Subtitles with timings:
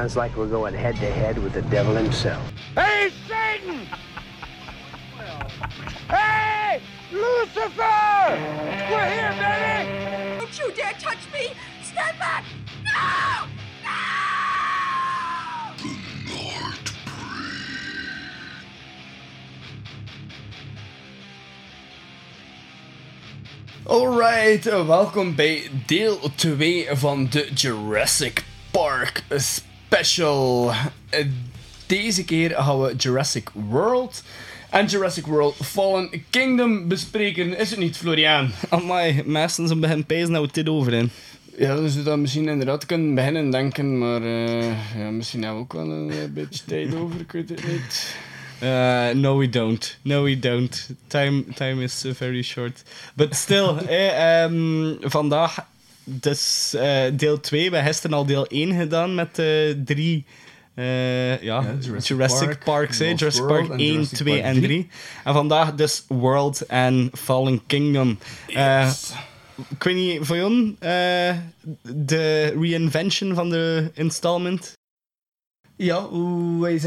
[0.00, 2.42] sounds like we're going head to head with the devil himself.
[2.74, 3.84] Hey, Satan!
[6.08, 6.80] hey,
[7.12, 8.38] Lucifer!
[8.90, 10.38] We're here, baby!
[10.38, 11.52] Don't you dare touch me!
[11.82, 12.44] Stand back!
[12.82, 13.46] No!
[13.84, 14.00] No!
[23.84, 29.69] Alright, welkom bij deel 2 van de Jurassic Park special.
[29.90, 31.24] Eh,
[31.86, 34.22] Deze keer gaan we Jurassic World
[34.70, 37.58] en Jurassic World Fallen Kingdom bespreken.
[37.58, 38.50] Is het niet, Florian?
[38.68, 41.10] Amai, meesten zijn beginnen dat we dit over in.
[41.56, 45.64] Ja, dus we dat misschien inderdaad kunnen beginnen denken, maar eh, ja, misschien hebben we
[45.64, 48.14] ook wel een eh, beetje tijd over, ik weet het niet.
[48.62, 49.98] Uh, no, we don't.
[50.02, 50.88] No, we don't.
[51.06, 52.82] Time, time is very short.
[53.14, 55.66] But still, eh, ehm, vandaag
[56.10, 57.60] dus eh, deel 2.
[57.70, 59.46] We hebben gisteren al deel 1 gedaan met eh,
[59.84, 60.26] drie
[60.74, 62.98] eh, ja, Jurassic Jurassic, Park, Parks.
[62.98, 64.64] Jurassic World Park en 1, Jurassic 2 Park en 3.
[64.66, 64.88] 3.
[65.24, 68.18] En vandaag dus World en Fallen Kingdom.
[68.46, 69.12] Eh, Yes.
[69.68, 71.34] ik weet niet, voor jou, eh,
[71.82, 74.72] de reinvention van de installment.
[75.76, 76.80] Ja, hoe wij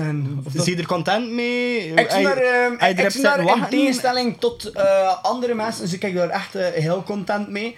[0.54, 1.78] dat- Zie je er content mee?
[1.94, 6.30] Ik zie daar, ehm, er in tegenstelling tot eh, andere mensen, dus ik kijk daar
[6.30, 7.76] echt heel content mee.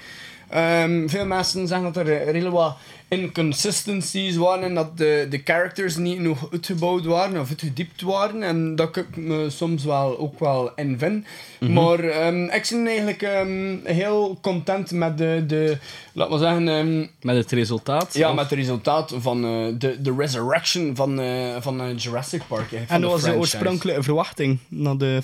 [0.50, 5.96] Ehm, veel mensen zeggen dat er redelijk wat inconsistencies waren en dat de, de characters
[5.96, 8.44] niet nog uitgebouwd waren of uitgediept waren.
[8.44, 11.26] En dat ik me soms wel ook wel in vind.
[11.60, 11.73] Mhm.
[11.73, 15.78] Maar ehm, ik ben eigenlijk ehm, heel content met de, de
[16.14, 18.14] laat maar zeggen, ehm, Met het resultaat.
[18.14, 22.42] ja, Of- met het resultaat van eh, de, de resurrection van, eh, van eh, Jurassic
[22.48, 22.68] Park.
[22.70, 25.20] van En dat was de oorspronkelijke verwachting naar de,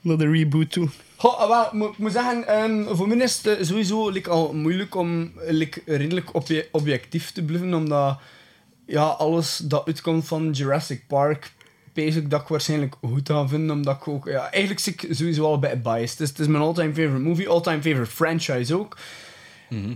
[0.00, 0.88] naar de reboot toe.
[1.20, 4.52] Goh, wel, moet- ik moet zeggen, ehm, voor mij is het eh, sowieso like, al
[4.54, 8.18] moeilijk om like, redelijk obje- objectief te blijven, omdat
[8.86, 11.52] ja, alles dat uitkomt van Jurassic Park,
[11.92, 15.06] pees ik dat ik waarschijnlijk goed ga vinden, omdat ik ook, ja, eigenlijk zie ik
[15.10, 16.10] sowieso al bij biased.
[16.18, 18.96] Het is, het is mijn all-time favorite movie, all-time favorite franchise ook.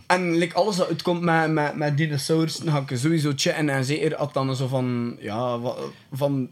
[0.07, 3.69] En like, alles dat uitkomt met, met, met dinosaurs, dan ga ik sowieso checken.
[3.69, 5.59] En zeker als dan zo van, ja,
[6.13, 6.49] van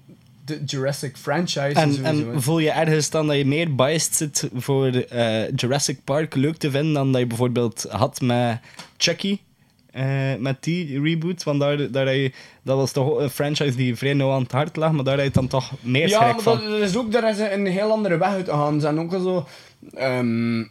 [0.59, 1.81] de Jurassic franchise.
[1.81, 5.99] En, sowieso, en voel je ergens dan dat je meer biased zit voor eh, Jurassic
[6.05, 8.61] Park leuk te vinden dan dat je bijvoorbeeld had met
[8.97, 9.39] Chucky?
[9.93, 12.33] eh, met die reboot, want daar, daar je,
[12.63, 15.25] dat was toch een franchise die vrij nauw aan het hart lag, maar daar had
[15.25, 16.59] je dan toch meer Ja, schrik maar van.
[16.59, 18.75] dat, dat is ook, daar is een heel andere weg uit gegaan.
[18.75, 19.47] Ze zijn ook wel zo...
[19.95, 20.65] ehm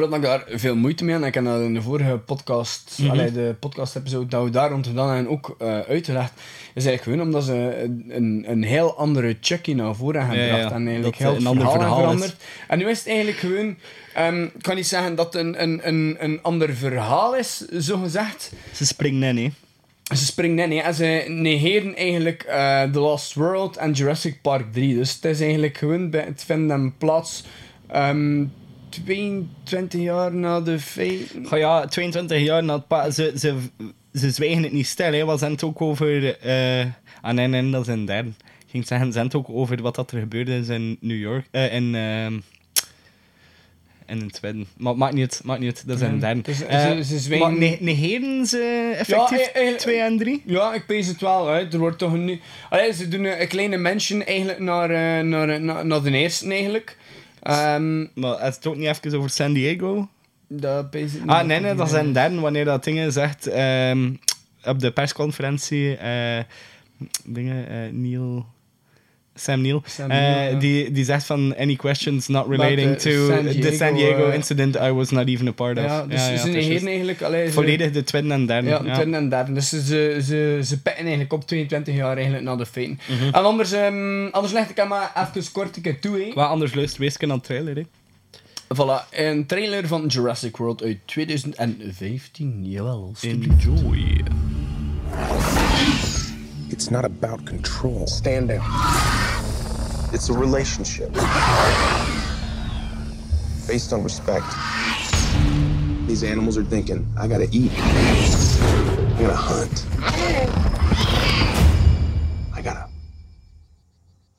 [0.00, 2.98] omdat ik daar veel moeite mee had, en ik heb dat in de vorige podcast,
[3.00, 3.10] Mhm.
[3.10, 6.32] allee, de podcast-episode dat we daar rond gedaan hebben, ook eh, uitgelegd,
[6.74, 10.44] is eigenlijk gewoon omdat ze een, een, een heel andere Chucky naar voren hebben Ja,
[10.52, 10.70] gebracht.
[10.70, 12.00] ja, En eigenlijk dat heel een ander verhaal, is.
[12.02, 12.34] veranderd.
[12.68, 13.76] En nu is het eigenlijk gewoon...
[14.14, 17.96] ehm, ik kan niet zeggen dat het een, een, een, een ander verhaal is, zo
[17.98, 18.52] gezegd.
[18.72, 19.50] Ze springen in, hè.
[20.16, 20.82] Ze springen in hè.
[20.84, 24.94] en ze negeren eigenlijk eh, The Lost World en Jurassic Park 3.
[24.94, 27.44] Dus het is eigenlijk gewoon bij het hem plaats
[27.88, 28.44] ehm
[28.92, 31.46] 22 jaar na de feiten.
[31.46, 33.54] Goh ja, 22 jaar na het pa ze, ze,
[34.14, 35.26] ze zwijgen het niet stil, hè.
[35.26, 36.38] We zijn het ook over...
[36.40, 36.84] eh
[37.20, 38.28] ah, nee, nee, dat is in derde.
[38.28, 41.18] Ik ging zeggen, ze zijn het ook over wat dat er gebeurde is in New
[41.20, 41.46] York.
[41.50, 41.94] eh in...
[41.94, 42.38] ehm
[44.06, 44.64] in het tweede.
[44.76, 45.86] Maar het maakt niet maakt niet.
[45.86, 46.40] Dat is in derde.
[46.40, 50.18] Dus, Eh, ze- ze zwijgen- Maar ne- negeren ze effectief Ja, eh, eh, 2 en
[50.18, 50.42] 3?
[50.46, 51.72] Ja, ik pees het wel uit.
[51.72, 52.40] Er wordt toch een...
[52.70, 56.48] Allee, ze doen een, een kleine mention eigenlijk naar, eh, naar, naar, naar de eerste
[56.50, 56.96] eigenlijk.
[57.42, 60.08] Ehm Maar het is ook niet even over San Diego?
[60.48, 62.40] dat Ah, nee, nee, dat is in derde.
[62.40, 63.46] Wanneer dat dingen zegt...
[63.46, 64.12] ehm,
[64.64, 65.96] op de persconferentie...
[65.96, 66.44] eh,
[67.24, 67.68] dingen...
[67.68, 68.46] eh, Neil...
[69.34, 73.44] Sam Neill, Sam eh, Neill, die, die zegt van any questions not relating to San
[73.60, 75.84] the San Diego, eh, incident I was not even a part of.
[75.84, 77.22] Ja, dus ze negeren eigenlijk...
[77.22, 78.68] Allee, ze- Volledig de tweede en derde.
[78.68, 79.52] Ja, Ja, tweede en derde.
[79.52, 79.82] Dus ze,
[80.22, 82.98] ze, ze, pitten eigenlijk op 22 jaar eigenlijk na de feiten.
[83.08, 83.24] Mhm.
[83.24, 86.18] En anders, ehm, anders leg ik hem maar even kort een keer toe.
[86.18, 86.32] Hè.
[86.34, 87.76] Wat anders luistert, wees aan het trailer.
[87.76, 87.82] Hè.
[88.74, 92.60] Voilà, een trailer van Jurassic World uit 2015.
[92.64, 93.12] Jawel.
[93.20, 94.22] Enjoy.
[96.72, 98.06] It's not about control.
[98.06, 98.64] Stand down.
[100.14, 101.12] It's a relationship
[103.68, 104.46] based on respect.
[106.06, 107.72] These animals are thinking, I gotta eat.
[107.76, 109.86] I gotta hunt.
[112.54, 112.88] I gotta.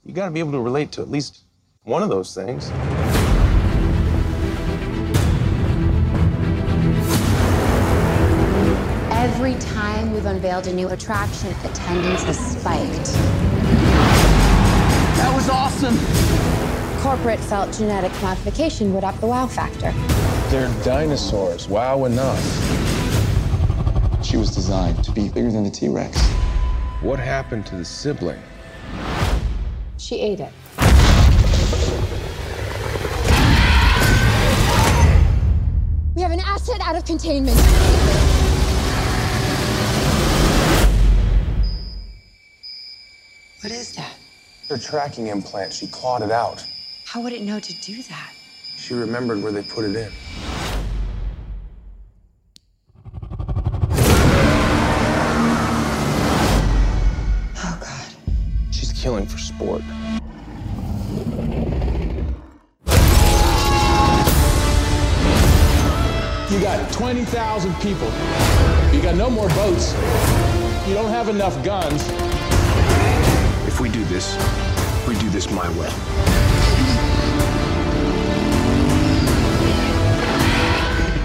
[0.03, 1.43] You gotta be able to relate to at least
[1.83, 2.71] one of those things.
[10.53, 13.13] Unveiled a new attraction, attendance has spiked.
[15.17, 15.97] That was awesome!
[17.01, 19.91] Corporate felt genetic modification would up the wow factor.
[20.49, 21.67] They're dinosaurs.
[21.67, 22.39] Wow enough.
[24.23, 26.21] She was designed to be bigger than the T Rex.
[27.01, 28.41] What happened to the sibling?
[29.97, 30.51] She ate it.
[36.15, 38.32] We have an asset out of containment.
[44.69, 46.65] Her tracking implant, she clawed it out.
[47.05, 48.33] How would it know to do that?
[48.77, 50.11] She remembered where they put it in.
[57.57, 58.07] Oh, God.
[58.71, 59.81] She's killing for sport.
[66.49, 68.07] You got 20,000 people.
[68.93, 69.93] You got no more boats.
[70.87, 72.32] You don't have enough guns.
[73.83, 74.37] If we do this,
[75.05, 75.91] we do this my way.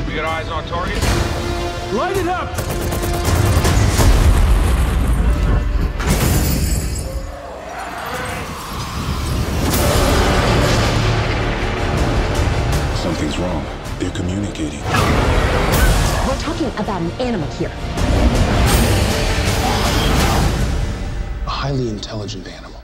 [0.09, 1.01] We got eyes on target.
[1.93, 2.57] Light it up!
[12.97, 13.65] Something's wrong.
[14.01, 14.81] They're communicating.
[16.27, 17.71] We're talking about an animal here.
[21.69, 22.81] Highly intelligent animal.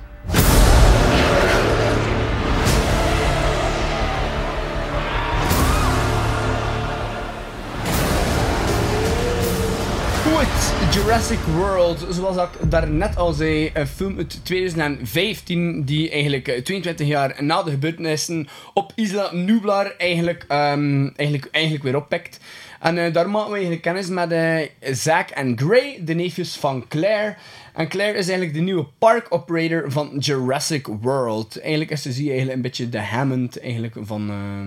[10.23, 16.63] Goed, Jurassic World, zoals ik daarnet al zei, een film uit 2015 die eigenlijk eh,
[16.63, 22.41] 22 jaar na de gebeurtenissen op Isla Nublar eigenlijk, ehm, eigenlijk, eigenlijk weer oppakt.
[22.85, 26.85] En eh, daar maken we eigenlijk kennis met eh Zack en Gray, de neefjes van
[26.89, 27.37] Claire.
[27.75, 31.61] En Claire is eigenlijk de nieuwe park operator van Jurassic World.
[31.61, 34.67] Eigenlijk is ze zie je eigenlijk een beetje de Hammond eigenlijk van, eh,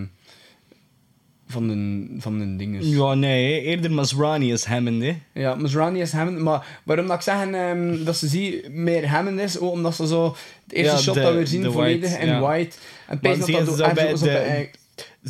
[1.48, 2.90] van, de, van de dingen.
[2.90, 5.18] Ja, nee, eerder Masrani is Hammond, hè.
[5.34, 6.40] Ja, Masrani is Hammond.
[6.40, 10.08] Maar waarom dat ik zeg ehm, dat ze zie meer Hammond is, ook omdat ze
[10.08, 12.40] zo het eerste Ja, shot de- dat we zien volledig white, in ja.
[12.40, 12.76] white.
[13.08, 14.70] En pees dat dat bij de-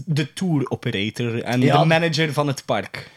[0.05, 1.79] De tour operator en Ja.
[1.79, 3.09] de manager van het park.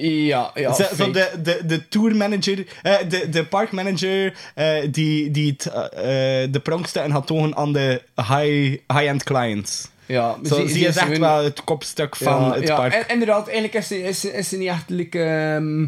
[0.00, 0.72] Ja, ja.
[0.72, 6.42] Zo- zo de, de, de tourmanager, eh, de, de parkmanager eh, die, die het, eh,
[6.42, 9.88] eh, de prankstukken had tonen aan de high- high-end clients.
[10.06, 12.92] ja, Zo, zie, je ze echt hun- wel het kopstuk van ja, het ja, park.
[12.92, 15.86] en- inderdaad, eigenlijk is ze, is, ze- is ze niet echt like, ehm,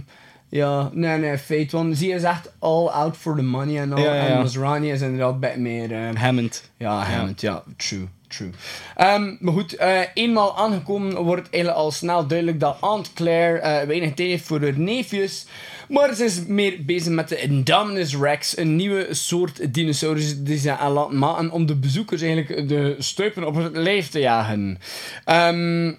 [0.49, 1.73] ja, nee, nee, feit.
[1.73, 3.99] Want zie is echt all out for the money en al.
[4.03, 4.29] Ja, ja, ja.
[4.29, 5.93] En Masrani is inderdaad beetje meer...
[5.93, 6.71] ehm, Hammond.
[6.77, 8.51] Ja, Hammond, ja, true, true.
[8.97, 13.87] Ehm, maar goed, eh, eenmaal aangekomen wordt eigenlijk al snel duidelijk dat Aunt Claire eh,
[13.87, 15.47] weinig tijd heeft voor haar neefjes.
[15.89, 20.77] Maar ze is meer bezig met de Indominus Rex, een nieuwe soort dinosaurus die ze
[20.77, 24.79] aan laten maken om de bezoekers eigenlijk de stuipen op het lijf te jagen.
[25.25, 25.93] Ehm,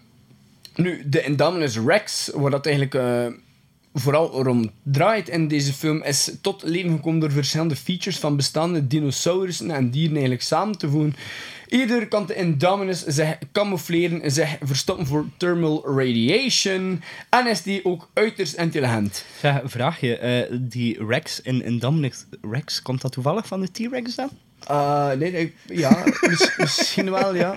[0.75, 3.25] nu, de Indominus Rex, waar dat eigenlijk eh,
[3.93, 8.87] vooral rond draait in deze film, is tot leven gekomen door verschillende features van bestaande
[8.87, 11.15] dinosaurussen en dieren eigenlijk samen te voegen.
[11.71, 18.09] Ieder kan de Indominus zich camoufleren, zich verstoppen voor thermal radiation en is die ook
[18.13, 19.25] uiterst intelligent.
[19.39, 24.29] Zeg, vraagje, eh, die Rex in Indominus Rex, komt dat toevallig van de T-Rex dan?
[24.71, 27.55] Uh, nee, nee, ja, mis- misschien wel, ja.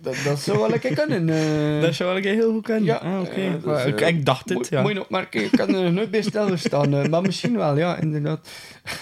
[0.00, 1.28] Dat, dat zou wel een keer kunnen.
[1.28, 1.80] eh.
[1.82, 2.84] Dat zou wel een keer heel goed kunnen.
[2.84, 3.30] Ja, ah, oké.
[3.74, 4.82] eh, ik, eh, ik dacht het, Mooi- ja.
[4.82, 6.22] Mooi opmerken, ik kan er nooit bij
[6.94, 8.48] eh, maar misschien wel, ja, inderdaad.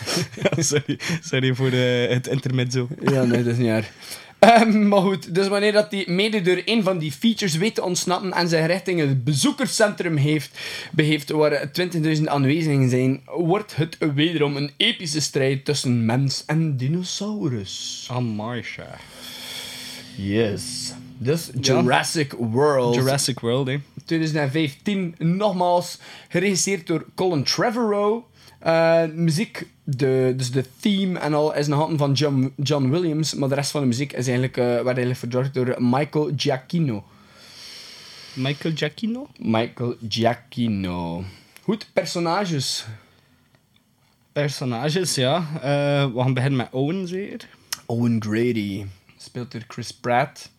[0.58, 2.88] sorry, sorry voor de, het intermezzo.
[3.00, 3.90] Ja, nee, dat is niet erg.
[4.46, 7.82] Ehm, maar goed, dus wanneer dat die mede door een van die features weet te
[7.82, 10.58] ontsnappen en zich richting het bezoekerscentrum heeft,
[10.92, 18.06] beheeft waar 20.000 aanwezigen zijn, wordt het wederom een epische strijd tussen mens en dinosaurus.
[18.10, 18.64] Amai.
[20.16, 20.92] Yes.
[21.18, 22.94] Dus Jurassic World.
[22.94, 23.78] Jurassic World, hè.
[24.04, 25.98] 2015, nogmaals,
[26.28, 28.24] geregisseerd door Colin Trevorrow.
[28.66, 33.34] Eh, muziek, de, dus de theme en al, is een handen van John, John Williams,
[33.34, 37.04] maar de rest van de muziek is eigenlijk, eh werd eigenlijk verzorgd door Michael Giacchino.
[38.34, 39.28] Michael Giacchino?
[39.38, 41.24] Michael Giacchino.
[41.62, 42.86] Goed, personages.
[44.32, 45.36] Personages, ja.
[45.54, 47.48] Eh, we gaan beginnen met Owen, zeker.
[47.86, 48.84] Owen Grady
[49.16, 50.50] speelt door Chris Pratt.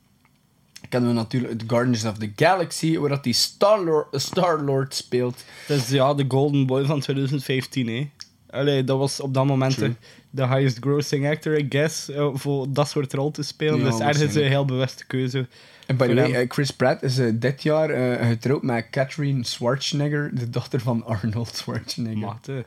[0.89, 5.43] Kennen we natuurlijk uit Guardians of the Galaxy, waar dat hij Star-Lord Star speelt.
[5.67, 8.09] Dat is ja, de Golden Boy van 2015, hè.
[8.49, 9.93] Allee, dat was op dat moment de,
[10.29, 13.79] de highest grossing actor, I guess, eh, voor dat soort rol te spelen.
[13.79, 15.47] Ja, dus ergens een heel bewuste keuze.
[15.87, 19.45] En by the way, eh, Chris Pratt is eh, dit jaar eh, getrouwd met Catherine
[19.45, 22.19] Schwarzenegger, de dochter van Arnold Schwarzenegger.
[22.19, 22.65] Mate.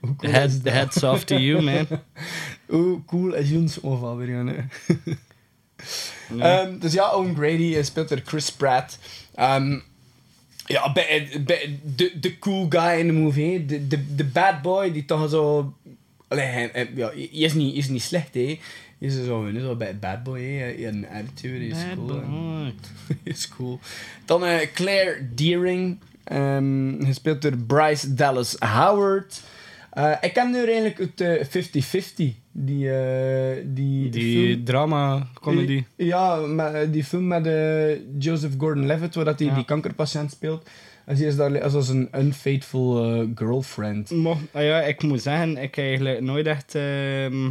[0.00, 0.72] Hoe cool Head, is dat?
[0.72, 1.86] heads off to you, man.
[2.66, 4.16] Hoe cool is Jons overal
[6.38, 8.98] Ehm, dus ja, Owen Grady eh, speelt er Chris Pratt.
[9.34, 9.78] Ehm,
[10.66, 13.66] ja, bij, bij, de, de cool guy in de movie.
[13.66, 15.74] De, de, de bad boy die toch zo
[16.28, 18.40] Allee, hij, hij- ja, hij is niet, is niet slecht, hè.
[18.98, 20.58] Hij is zo, hè, zo bij Bad Boy, hè.
[20.58, 22.20] Hij een attitude, hij is Bad cool.
[22.20, 22.74] boy.
[23.22, 23.78] is cool.
[24.24, 29.40] Dan eh, Claire Deering, ehm, gespeeld door Bryce Dallas Howard.
[29.90, 32.34] Eh, ik ken haar eigenlijk eh, 50-50.
[32.52, 34.64] Die, eh, die, Die film.
[34.64, 35.84] drama comedy.
[35.96, 39.54] Ja, met, die film met eh, Joseph Gordon-Levitt, waar dat hij Ja.
[39.54, 40.68] die kankerpatiënt speelt.
[41.04, 44.10] En ze is daar als, als een unfaithful eh, girlfriend.
[44.10, 47.48] Maar, ah ja, ik moet zeggen, ik heb eigenlijk nooit echt ehm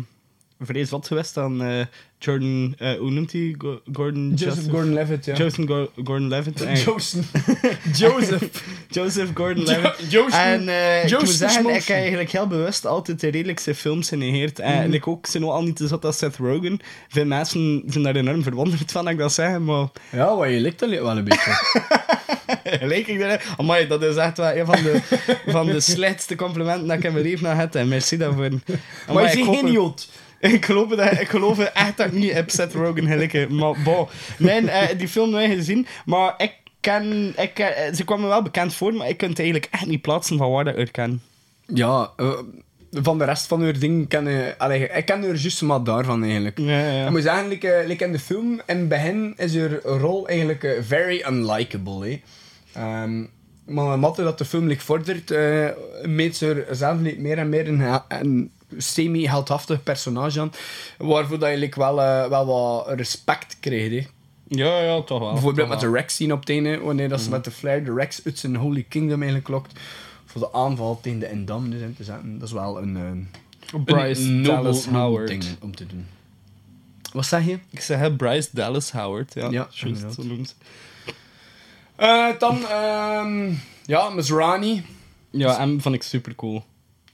[0.60, 1.86] vrees wat geweest aan eh,
[2.20, 3.56] Jordan, eh, hoe noemt hij?
[3.58, 5.36] Go- Gordon Joseph Gordon-Levitt, ja.
[5.36, 6.62] Joseph Go- Gordon-Levitt.
[6.62, 7.26] eh, Joseph.
[8.00, 8.64] Joseph.
[8.90, 10.12] Joseph Gordon-Levitt.
[10.12, 10.28] Jo-.
[10.28, 14.60] En eh, ik moet zeggen, ik eigenlijk heel bewust altijd de redelijkste films genegeerd.
[14.60, 14.90] En Mhm.
[14.90, 16.80] like ook, ze nog al niet te zat als Seth Rogen.
[17.08, 19.88] Veel mensen zijn daar enorm verwonderd van, dat ik dat zeg, maar...
[20.12, 21.52] Ja, wat je lijkt dat wel een beetje.
[22.82, 23.54] Leek ik daar...
[23.58, 25.02] Amai, dat is echt wel een van de,
[25.48, 27.76] van de slechtste complimenten dat ik in mijn leven heb gehad.
[27.76, 28.50] En merci daarvoor.
[29.14, 30.08] maar je ik hoop- geen idioot.
[30.56, 33.56] Ik geloof, dat, ik geloof echt dat ik niet heb Seth Rogen.
[33.56, 34.08] Maar bon.
[34.38, 35.88] Nee, eh, die film nooit gezien.
[36.06, 37.34] Maar ik ken...
[37.38, 40.02] Ik, ken- ze kwam me wel bekend voor, maar ik kan het eigenlijk echt niet
[40.02, 41.22] plaatsen van waar dat ik haar ken.
[41.74, 42.32] Ja, eh,
[42.92, 44.56] van de rest van haar dingen ken je...
[44.58, 46.58] Allee, ik ken haar juist maar daarvan eigenlijk.
[46.58, 47.06] Ja, ja.
[47.06, 50.28] Ik moet zeggen, like, eh, like in de film, in het begin is haar rol
[50.28, 52.08] eigenlijk eh, very unlikable.
[52.08, 52.22] Hè.
[52.74, 53.20] Ehm,
[53.66, 55.68] maar naarmate dat de film like, vordert, eh
[56.04, 60.52] meet ze er zelf meer en meer een, een semi-heldhaftig personage aan.
[60.98, 63.92] Waarvoor dat je like, wel, eh, wel wat respect krijgt.
[63.92, 64.08] Hè.
[64.48, 65.32] Ja, ja, toch wel.
[65.32, 67.84] Bijvoorbeeld toch met de Rex scene op het einde, wanneer dat ze met de flare
[67.84, 69.80] de Rex uit zijn Holy Kingdom eigenlijk lokt.
[70.26, 72.40] Voor de aanval tegen de Indamnes in te zetten.
[72.40, 75.28] Dat is wel een, eh, Bryce een Dallas Howard.
[75.28, 76.06] ding om te doen.
[77.14, 77.60] Wat zeg je?
[77.70, 79.34] Ik zeg Bryce Dallas Howard.
[79.34, 80.56] Ja, Ja, juist, zo noemt.
[81.96, 83.52] Eh, dan, ehm
[83.86, 84.86] ja, Miss Rani.
[85.30, 86.64] Ja, hem vond ik super cool.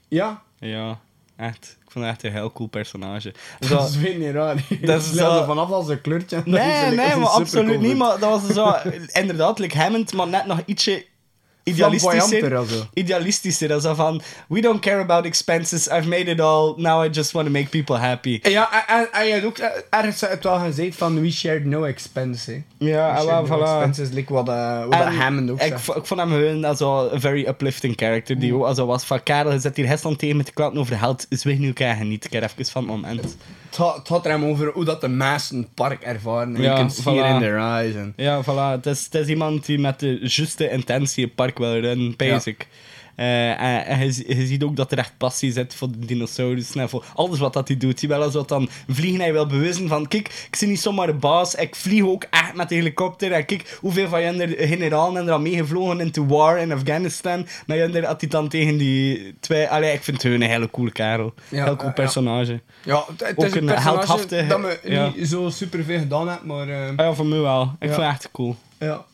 [0.08, 1.00] Ja, Ja,
[1.36, 1.76] echt.
[1.84, 3.34] Ik vond het echt een heel cool personage.
[3.68, 4.56] dat is weer niet raar.
[4.82, 6.42] Dat is zo- vanaf als een kleurtje.
[6.44, 7.80] Nee, nee, maar absoluut cool.
[7.88, 7.96] niet.
[7.96, 8.74] Maar dat was zo,
[9.12, 11.04] inderdaad, like Hammond, maar net nog ietsje
[11.64, 12.88] idealistischer.
[12.94, 13.68] Idealistischer.
[13.68, 17.08] Dat is zo van, we don't care about expenses, I've made it all, now I
[17.08, 18.40] just want to make people happy.
[18.42, 22.50] Ja, en, je had ook eh, ergens het wel gezegd van we shared no expense.
[22.50, 22.62] Hè.
[22.78, 23.62] Ja, We en shared no voilà.
[23.62, 27.20] expenses, like wat, eh, wat Hammond ook ik, ik vond hem gewoon als wel een
[27.20, 28.38] very uplifting character.
[28.38, 30.98] Die ook also was van, Karel, je zit hier gisteren tegen met de klanten over
[30.98, 32.24] geld, weet nu krijgen niet.
[32.24, 33.36] Ik heb even van het moment.
[33.76, 36.56] Het gaat, het er hem over hoe dat de mensen het park ervaren.
[36.56, 37.04] En Ja, je kunt voilà.
[37.04, 37.94] in their eyes.
[37.94, 38.12] En...
[38.16, 38.76] Ja, voilà.
[38.76, 42.68] Het is, het is iemand die met de juiste intentie het park wil runnen, basic.
[43.16, 46.88] En en je, je ziet ook dat er echt passie zit voor de dinosaurussen en
[46.88, 48.00] voor alles wat dat hij doet.
[48.00, 51.06] Hij wil als wat dan vliegen, hij wil bewijzen van, kijk, ik zie niet zomaar
[51.06, 53.32] de baas, ik vlieg ook echt met de helikopter.
[53.32, 57.46] En kijk, hoeveel van jullie generaalen zijn er al meegevlogen into war in Afghanistan.
[57.66, 59.68] Maar jullie had hij dan tegen die twee...
[59.68, 61.34] Allee, ik vind hun een hele coole kerel.
[61.48, 61.94] Ja, heel cool ja.
[61.94, 62.60] personage.
[62.84, 65.12] Ja, het, het Ook is een een dat me ja.
[65.16, 66.68] niet zo super veel gedaan heeft, maar...
[66.68, 67.62] Ah ja, voor mij wel.
[67.62, 67.94] Ik Ja.
[67.94, 68.56] vind het echt cool.
[68.78, 69.04] Ja,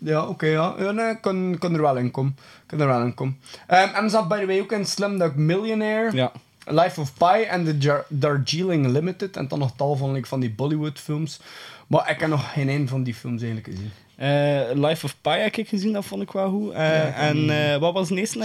[0.00, 0.74] ja oké, ja.
[0.78, 2.36] ja nee, ik kan, kan er wel in komen.
[2.66, 3.38] Kan er wel in komen.
[3.66, 6.32] Ehm, en zat by the way ook in Slumdog Millionaire, Ja.
[6.66, 9.36] Life of Pi en The Darjeeling Limited.
[9.36, 11.40] En dan nog tal van, like, van die Bollywood films.
[11.86, 13.90] Maar ik heb nog geen een van die films eigenlijk gezien.
[14.16, 16.72] Eh, Life of Pi heb ik gezien, dat vond ik wel goed.
[16.72, 18.38] Eh, en eh, wat was het eerste?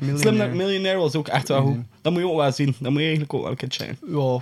[0.00, 0.18] zei?
[0.18, 0.98] Slumdog Millionaire.
[0.98, 1.78] Was ook echt wel goed.
[2.02, 2.74] Dat moet je ook wel zien.
[2.78, 3.98] Dat moet je eigenlijk ook wel een keer checken.
[4.06, 4.38] Ja,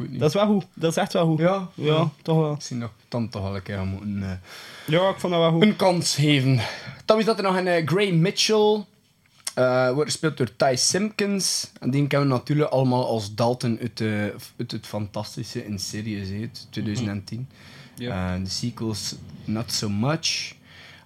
[0.00, 0.20] niet.
[0.20, 0.66] Dat is wel goed.
[0.74, 1.38] Dat is echt wel goed.
[1.38, 2.56] ja, Ja, toch wel.
[2.60, 4.30] Zie nog dan toch wel een keer moeten, eh,
[4.94, 5.62] Ja, ik vond dat wel goed.
[5.62, 6.60] een kans geven.
[7.04, 8.84] Dan is dat er nog een eh, Gray Mitchell.
[9.54, 11.70] eh wordt gespeeld door Ty Simpkins.
[11.80, 16.28] En die kennen we natuurlijk allemaal als Dalton uit, de, uit het fantastische in Sirius
[16.28, 17.48] hè, uit 2010.
[17.94, 18.34] Ja.
[18.34, 20.54] Eh, de sequels, not so much.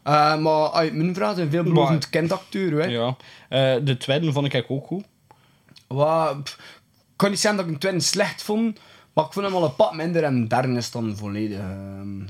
[0.02, 2.82] Maar uit mijn vraag een veelbelovend kindacteur.
[2.82, 2.86] Hè.
[2.86, 3.16] Ja.
[3.78, 5.04] De tweede vond ik eigenlijk ook goed.
[5.86, 6.56] Wat,
[7.20, 8.78] kan niet zeggen dat ik een tweede slecht vond.
[9.12, 11.58] Maar ik vond hem al een pak minder en de derde is dan volledig.
[11.58, 12.20] ehm,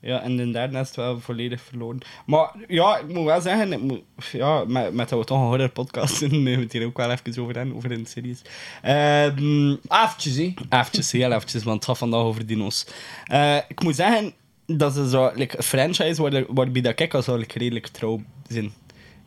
[0.00, 1.98] Ja, en de derde is het wel volledig verloren.
[2.26, 5.44] Maar ja, ik moet wel zeggen, ik moet, ja, met, met dat we toch een
[5.46, 8.42] horror podcast moeten we het hier ook wel even over hebben, over een series.
[8.82, 10.54] Ehm Aftjes, hè.
[10.68, 12.86] Eventjes, heel eventjes, want het gaat vandaag over dino's.
[13.24, 14.32] Eh, ik moet zeggen,
[14.66, 17.00] dat is zo, like, een franchise waar de- waarbij dat
[17.40, 18.72] ik redelijk trouw zijn.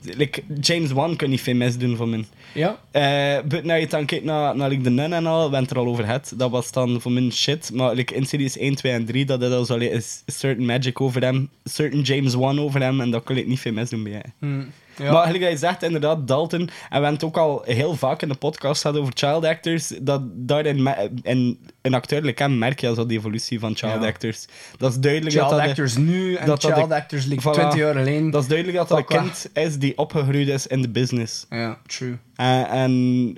[0.02, 2.26] Like, James Wan kan niet veel misdoen van mij.
[2.54, 2.80] Ja.
[2.92, 5.72] Eh, but nou je dan kijkt naar, naar like, de Nun en al, we het
[5.72, 7.72] er al over gehad, dat was dan voor mijn shit.
[7.74, 11.22] Maar like, in series 1, 2 en 3, dat is al like, certain magic over
[11.22, 14.34] hem, certain James Wan over hem, en dat kan ik niet veel misdoen bij hij.
[14.40, 14.64] Hm.
[14.98, 15.12] Ja.
[15.12, 18.22] Maar gelijk dat je zegt, inderdaad, Dalton, en we hebben het ook al heel vaak
[18.22, 20.88] in de podcast gehad over child actors, dat daarin
[21.24, 24.08] in een acteur like hem merk je al zo die evolutie van child Ja.
[24.08, 24.46] actors.
[24.78, 25.68] Dat is duidelijk Child dat dat...
[25.70, 27.52] actors nu en dat dat child de- actors like Voilà.
[27.54, 28.30] 20 jaar geleden.
[28.30, 31.46] Dat is duidelijk dat dat een kind is die opgegroeid is in de business.
[31.50, 32.18] Ja, true.
[32.36, 33.38] En, en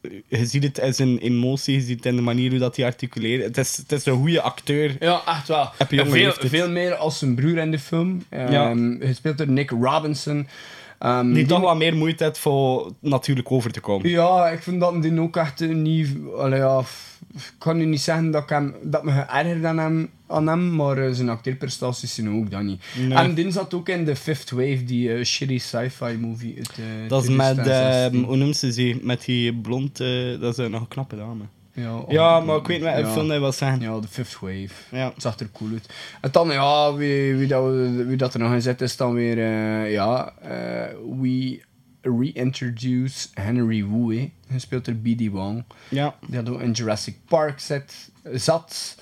[0.00, 2.76] eh, je ziet het in zijn emotie, je ziet het in de manier hoe dat
[2.76, 3.42] hij articuleert.
[3.42, 4.96] Het is, het is een goede acteur.
[5.00, 5.70] Ja, echt wel.
[5.76, 8.24] Heb je jonge veel, veel meer als zijn broer in de film.
[8.30, 8.70] Ja.
[8.70, 10.46] Um, Gespeeld door Nick Robinson.
[11.00, 14.08] Um, Die toch wat meer moeite heeft voor natuurlijk over te komen.
[14.08, 16.08] Ja, ik vind dat die ook echt eh, niet...
[16.38, 16.82] Allee, ja,
[17.34, 20.74] ik kan nu niet zeggen dat ik hem, dat me geërgerd aan hem, aan hem
[20.74, 22.82] maar eh, zijn acteerprestaties zijn ook dat niet.
[22.98, 23.18] Nee.
[23.18, 27.08] En die zat ook in The Fifth Wave, die eh, shitty sci-fi movie uit eh,
[27.08, 28.24] Dat is met, 2016.
[28.24, 29.00] hoe noemt ze ze?
[29.02, 29.96] Met die blond,
[30.40, 31.44] dat is nog een knappe dame.
[31.72, 33.12] Ja, Ja, maar ik weet niet wat ja.
[33.12, 33.80] film hij wil zeggen.
[33.80, 34.70] Ja, The Fifth Wave.
[34.90, 35.10] Ja.
[35.14, 35.88] Het zag er cool uit.
[36.20, 37.74] En dan, ja, wie, wie, dat,
[38.06, 39.38] wie dat er nog in zit, is dan weer,
[39.90, 40.32] ja,
[41.18, 41.60] we
[42.02, 44.32] reintroduce Henry Wu, hè.
[44.52, 45.28] gespeeld door B.D.
[45.30, 45.64] Wong.
[45.88, 46.14] Ja.
[46.26, 48.96] Die had ook in Jurassic Park zit, zat.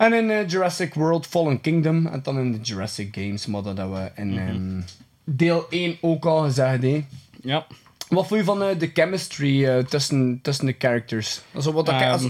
[0.00, 2.06] En in eh, Jurassic World Fallen Kingdom.
[2.06, 4.80] En dan in de Jurassic Games, maar dat hebben we in ehm,
[5.24, 7.04] deel 1 ook al gezegd, hè.
[7.42, 7.66] Ja.
[8.08, 11.40] Wat vond je van eh, de chemistry eh, tussen, tussen de characters?
[11.54, 12.22] Also, wat dat, Ehm, als,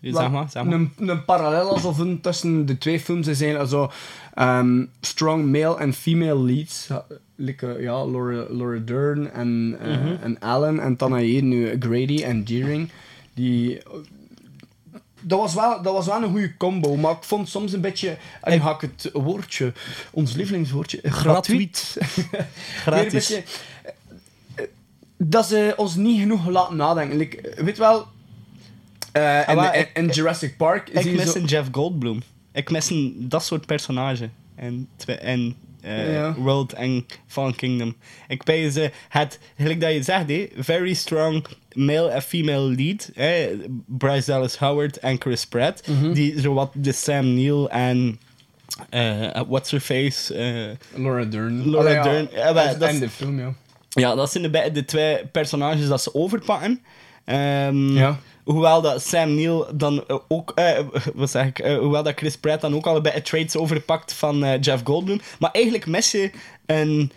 [0.00, 0.72] zeg maar, zeg maar.
[0.72, 3.92] Een, een parallel alsof een tussen de twee films is eigenlijk also,
[4.34, 6.88] ehm, strong male en female leads.
[7.34, 10.16] Like, ja, Laura, Laura Dern en, Mhm.
[10.22, 10.80] en Allen.
[10.80, 12.88] En dan hier nu Grady en Deering.
[13.34, 13.78] Die...
[15.22, 18.16] Dat was, wel, dat was wel een goede combo, maar ik vond soms een beetje...
[18.40, 19.72] En ik het woordje,
[20.10, 21.96] ons lievelingswoordje, gratuit.
[22.82, 23.12] Gratis.
[23.12, 23.42] beetje,
[24.54, 24.64] eh,
[25.16, 27.16] dat ze ons niet genoeg laten nadenken.
[27.18, 28.06] Like, weet wel,
[29.54, 32.22] maar ik- in Jurassic Park Ik mis zo- een Jeff Goldblum.
[32.52, 34.28] Ik mis een dat soort personage.
[34.54, 36.34] En, en eh, Ja.
[36.34, 37.94] World en Fallen Kingdom.
[38.28, 43.10] Ik bij ze het, gelijk dat je zegt, hè, very strong male en female lead.
[43.14, 43.48] Hè,
[43.86, 45.88] Bryce Dallas Howard en Chris Pratt.
[45.88, 46.12] Mhm.
[46.12, 48.20] Die zowat de Sam Neill en
[48.90, 50.34] eh, what's her face.
[50.34, 51.70] eh, Laura Dern.
[51.70, 52.28] Laura Allee, ja, Dern.
[52.32, 53.54] Ja, maar dat is dat in is- de film, ja.
[53.88, 56.80] ja, dat zijn de, de twee personages dat ze overpakken.
[57.24, 58.18] Ehm, Ja.
[58.44, 60.52] Hoewel dat Sam Neill dan eh, ook...
[60.54, 60.78] eh,
[61.14, 61.58] wat zeg ik?
[61.58, 64.82] eh, hoewel dat Chris Pratt dan ook al een beetje traits overpakt van eh, Jeff
[64.84, 65.20] Goldblum.
[65.38, 66.30] Maar eigenlijk mis je
[66.66, 67.12] een...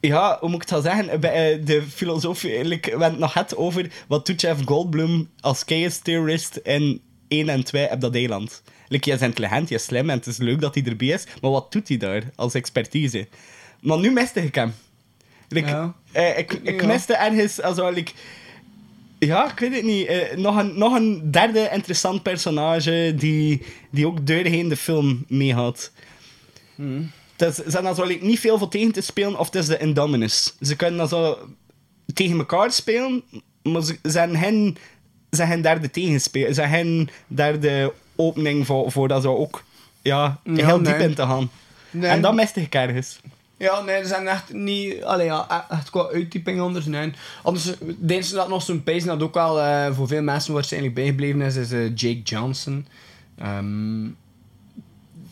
[0.00, 1.20] Ja, hoe moet ik het zeggen?
[1.20, 2.50] Beetje de filosofie...
[2.50, 3.90] Eigenlijk, we het nog het over...
[4.08, 8.62] Wat doet Jeff Goldblum als chaos terrorist in 1 en 2 op dat eiland?
[8.88, 11.24] Like, hij is intelligent, hij is slim en het is leuk dat hij erbij is.
[11.40, 13.26] Maar wat doet hij daar als expertise?
[13.80, 14.74] Maar nu miste ik hem.
[15.48, 15.94] Like, Ja.
[16.12, 16.86] eh, ik, ik Ja.
[16.86, 17.60] miste ergens...
[17.60, 18.12] Also, like,
[19.18, 20.06] ja, ik weet het niet.
[20.06, 25.24] Eh, nog, een, nog een derde interessant personage die, die ook doorheen de film.
[27.36, 29.66] Het is- Ze hebben zo like, niet veel voor tegen te spelen, of het is
[29.66, 30.54] de Indominus.
[30.60, 31.38] Ze kunnen dan zo
[32.14, 33.22] tegen elkaar spelen,
[33.62, 34.76] maar ze zijn hen,
[35.30, 36.54] zijn derde tegenspelen.
[36.54, 39.64] Ze zijn derde opening voor, voor dat ze ook
[40.02, 41.50] ja, Ja, heel diep in te gaan.
[41.90, 42.10] Nee.
[42.10, 43.20] En dat miste ik ergens.
[43.58, 45.02] Ja, nee, er zijn echt niet...
[45.04, 47.12] Allee, ja, e- echt qua uittyping anders, nee.
[47.42, 50.54] Anders, eh, de enige dat nog zo'n pees dat ook wel eh, voor veel mensen
[50.54, 52.86] waarschijnlijk bijgebleven is, is eh, Jake Johnson.
[53.38, 54.06] Ehm,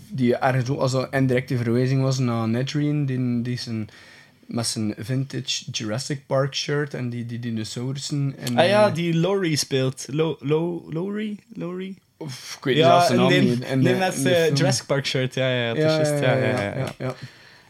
[0.08, 3.88] die ergens ook als een indirecte verwijzing was naar Nedrien, die, die zijn,
[4.46, 8.34] met zijn vintage Jurassic Park shirt en die, die dinosaurussen.
[8.38, 10.06] En, Ah ja, die Laurie speelt.
[10.10, 11.38] Lo, Lo, Laurie?
[11.54, 11.96] Laurie?
[12.16, 13.74] of, ik weet niet zelfs zijn naam niet.
[13.74, 14.58] nee, met.
[14.58, 15.34] Jurassic Park shirt.
[15.34, 16.00] Ja, ja, ja.
[16.00, 17.14] Ja, ja, ja,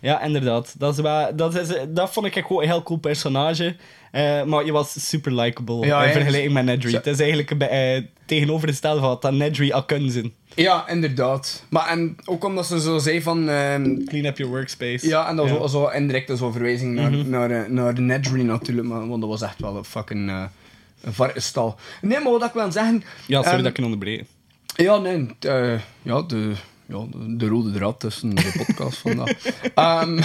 [0.07, 0.75] ja, inderdaad.
[0.79, 3.77] Dat, is wel, dat, is, dat vond ik ook een heel cool personage.
[4.13, 6.91] Eh, maar je was super likable Ja, in vergelijking met Nedry.
[6.91, 10.33] Zo- Het is eigenlijk beetje, eh, tegenovergestelde van wat dat Nedry al kunnen zijn.
[10.55, 11.65] Ja, inderdaad.
[11.69, 13.49] Maar en ook omdat ze zo zei van...
[13.49, 15.07] ehm, Clean up your workspace.
[15.09, 15.69] Ja, en dat was Ja.
[15.69, 17.29] zo, zo indirect zo verwijzing naar, Mhm.
[17.31, 20.43] naar, eh, naar de Nedry natuurlijk, maar, want dat was echt wel een fucking uh,
[21.03, 21.77] een varkenstal.
[22.01, 23.03] Nee, maar wat ik wil zeggen...
[23.27, 24.25] Ja, sorry ehm, dat ik je onderbreek.
[24.77, 26.53] Ja, nee, eh, ja, de,
[26.89, 29.33] ja, de, de rode draad tussen de podcast vandaag.
[29.75, 30.21] Ehm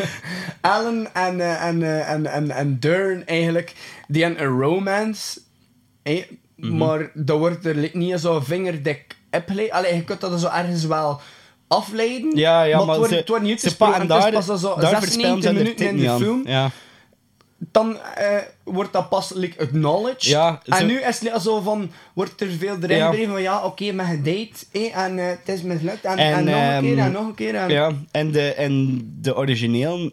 [0.60, 3.72] Alan en, eh, en, eh, en, en, en Dern eigenlijk,
[4.08, 5.40] die hebben een romance,
[6.02, 6.22] eh,
[6.56, 6.76] Mhm.
[6.76, 9.70] maar dat wordt er niet zo vingerdik opgeleid.
[9.70, 11.20] Allee, je kunt dat zo ergens wel
[11.68, 14.06] afleiden, Ja, ja, maar, het wordt, ze, het wordt niet uitgesproken.
[14.08, 16.70] pakken Het is pas zo daar 96 verspelen ze minuten in de film Ja.
[17.70, 20.24] Dan eh, wordt dat pas like, acknowledged.
[20.24, 23.14] Ja, en nu is het like zo van, wordt er veel erin Ja.
[23.28, 26.54] van ja, oké, maar gedate, eh, en eh, het is mislukt, en, En, en, nog
[26.54, 27.54] een ehm, keer, en nog een keer.
[27.54, 30.10] En, Ja, en de, en de origineel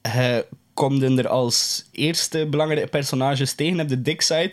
[0.00, 0.38] eh
[0.74, 4.52] komt er als eerste belangrijke personages tegen op de dick side.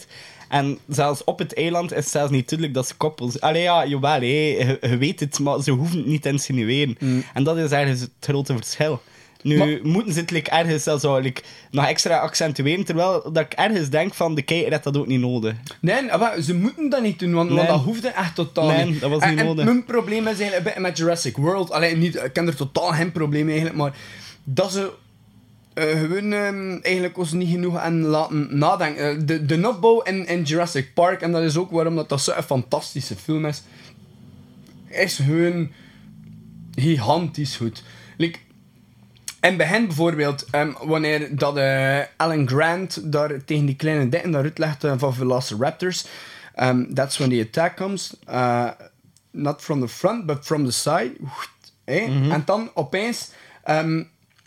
[0.50, 3.42] En zelfs op het eiland is het zelfs niet duidelijk dat ze koppels...
[3.42, 6.98] Allee, ja, jawel, hé, je, je weet het, maar ze hoeven het niet te insinueren.
[7.34, 9.02] En dat is ergens het grote verschil.
[9.42, 13.54] Nu Maar- moeten ze het like, ergens zelfs like, nog extra accentueren, terwijl dat ik
[13.54, 15.54] ergens denk van, de kijker heeft dat ook niet nodig.
[15.82, 19.00] Nee, maar ze moeten dat niet doen, want, dat hoefde echt totaal Nee, niet.
[19.02, 19.66] dat was niet en nodig.
[19.66, 21.72] Mijn probleem is eigenlijk een beetje met Jurassic World.
[21.72, 23.96] Alleen niet, ik ken er totaal geen probleem eigenlijk, maar
[24.44, 24.92] dat ze
[25.74, 29.10] eh, gewoon ehm, eigenlijk ons niet genoeg aan laten nadenken.
[29.10, 32.22] Eh, de, de opbouw in, in Jurassic Park, en dat is ook waarom dat, dat
[32.22, 33.62] zo'n fantastische film is,
[34.90, 35.70] is gewoon
[36.76, 37.84] gigantisch goed.
[38.18, 38.40] Like,
[39.42, 44.32] in het begin bijvoorbeeld, ehm, wanneer dat eh, Alan Grant daar tegen die kleine dikken
[44.32, 46.06] daar uitlegt eh, van Velociraptors,
[46.56, 48.14] um, that's when the attack comes.
[48.30, 48.70] Uh,
[49.32, 51.12] not from the front, but from the side.
[51.84, 52.32] Eh?
[52.32, 53.30] En dan opeens,
[53.64, 54.04] ehm,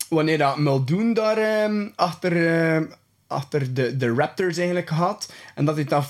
[0.08, 2.88] wanneer dat Muldoon daar achter,
[3.26, 6.04] achter de, de Raptors eigenlijk gaat, en dat hij dan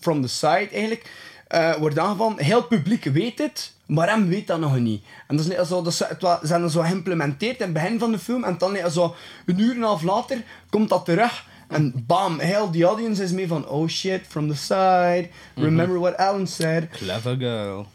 [0.00, 1.10] from the side eigenlijk
[1.46, 5.04] eh, wordt aangevallen, heel het publiek weet het, maar hem weet dat nog niet.
[5.26, 8.12] En dat is net zo, dat ze, het dat zo geïmplementeerd in het begin van
[8.12, 9.14] de film, en dan net zo
[9.46, 11.46] een uur en een half later komt dat terug.
[11.68, 16.16] En bam, heel die audience is mee van, oh shit, from the side, remember what
[16.16, 16.88] Alan said.
[16.88, 17.86] Clever girl.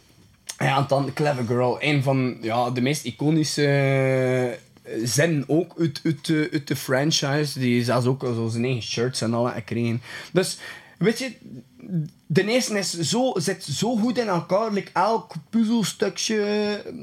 [0.57, 1.77] Ja, en dan Clever Girl.
[1.79, 3.67] Een van ja, de meest iconische
[4.83, 6.01] eh, zinnen ook uit,
[6.51, 7.59] uit de franchise.
[7.59, 10.01] Die zelfs ook zo zijn eigen shirts en al gekregen.
[10.31, 10.57] Dus,
[10.97, 11.31] weet je...
[12.27, 14.71] De eerste zo, zit zo goed in elkaar.
[14.71, 16.41] Like, elk puzzelstukje
[16.85, 16.93] eh,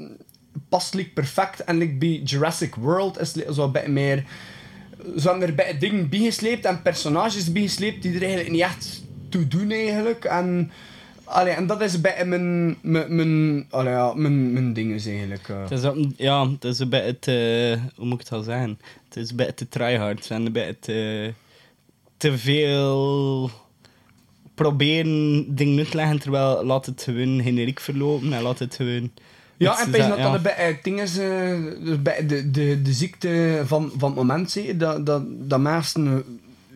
[0.69, 1.63] past like, perfect.
[1.63, 4.25] En like, bij Jurassic World is het zo een beetje meer...
[5.17, 9.47] Ze hebben er bij dingen bijgesleept en personages bijgesleept die er eigenlijk niet echt toe
[9.47, 10.25] doen eigenlijk.
[10.25, 10.71] En,
[11.23, 15.49] allee, en dat is beetje mijn, mijn, mijn, allee, ja, mijn, mijn ding is eigenlijk.
[15.49, 15.61] eh.
[15.61, 17.77] Het is, ja, het is beetje te...
[17.95, 18.79] Hoe moet ik het al zeggen?
[19.07, 20.29] Het is beetje te tryhard.
[20.29, 21.33] En beetje te...
[22.17, 23.51] Te veel...
[24.63, 29.11] Proberen dingen uit te leggen, terwijl laat het gewoon generiek verlopen en laat het gewoon...
[29.57, 33.91] Ja, en dat dat het ding is, eh, dus bij de, de, de ziekte van,
[33.97, 36.23] van het moment, zie dat, dat, dat mensen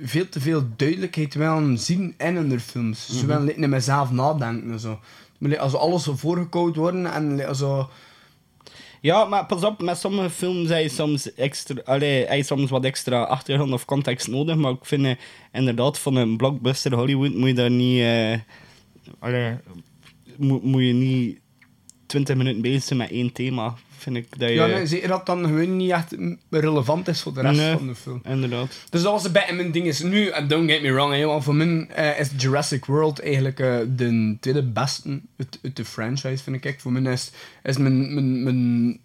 [0.03, 3.07] veel te veel duidelijkheid willen zien in hun films.
[3.07, 3.27] Ze Mhm.
[3.27, 4.99] willen niet meer zelf nadenken en zo.
[5.59, 7.89] Als alles zo voorgekookt worden en zo...
[9.03, 13.23] Ja, maar pas op, met sommige films heb soms, extra, allee, heb soms wat extra
[13.23, 14.55] achtergrond of context nodig.
[14.55, 15.15] Maar ik vind eh,
[15.51, 18.01] inderdaad, van een blockbuster Hollywood moet je daar niet...
[18.01, 19.51] eh
[20.37, 21.39] moet, moet je niet
[22.05, 23.75] 20 minuten bezig zijn met één thema.
[24.03, 24.55] Vind ik dat je...
[24.55, 26.15] Ja, nee, zeker dat dan gewoon niet echt
[26.49, 27.77] relevant is voor de rest Nee.
[27.77, 28.21] van de film.
[28.27, 28.67] Inderdaad.
[28.89, 29.85] Dus dat was een beetje mijn ding.
[29.85, 33.21] Is nu, en don't get me wrong, hè, want voor mij eh, is Jurassic World
[33.21, 36.79] eigenlijk eh, de tweede beste uit, uit de franchise, vind ik.
[36.79, 37.31] Voor mij is,
[37.63, 38.99] is mijn, mijn, mijn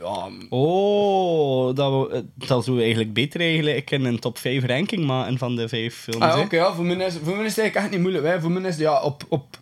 [0.00, 5.04] ja, Oh, dat, we, eh, dat zou eigenlijk beter eigenlijk in een top 5 ranking
[5.06, 6.24] maken van de vijf films.
[6.24, 8.24] Ah, oké, ja, voor, mij is, voor mij is het eigenlijk echt niet moeilijk.
[8.24, 8.40] Hè.
[8.40, 9.58] Voor mij is het, ja, op, op,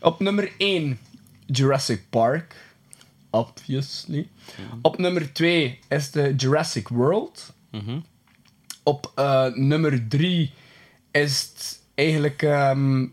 [0.00, 0.98] op nummer 1
[1.46, 2.54] Jurassic Park.
[3.30, 4.28] Obviously.
[4.82, 7.52] Op nummer 2 is de Jurassic World.
[7.70, 7.98] Mhm.
[8.82, 10.52] Op eh, nummer 3
[11.10, 12.42] is het eigenlijk...
[12.42, 13.06] ehm,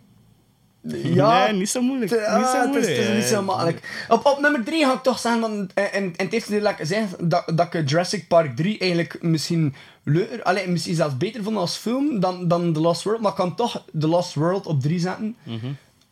[1.04, 2.12] ja, nee, niet zo moeilijk.
[2.12, 2.98] het, niet zo ah, het, is, moeilijk.
[2.98, 4.06] het is niet zo makkelijk.
[4.08, 6.86] Op, op nummer 3 ga ik toch zeggen, want eh, in, in het laat ik
[6.86, 11.58] zeggen dat, dat ik Jurassic Park 3 eigenlijk misschien leuker, allee, misschien zelfs beter vond
[11.58, 14.82] als film dan, dan The Lost World, maar ik kan toch The Lost World op
[14.82, 15.36] 3 zetten.
[15.44, 15.68] Mhm.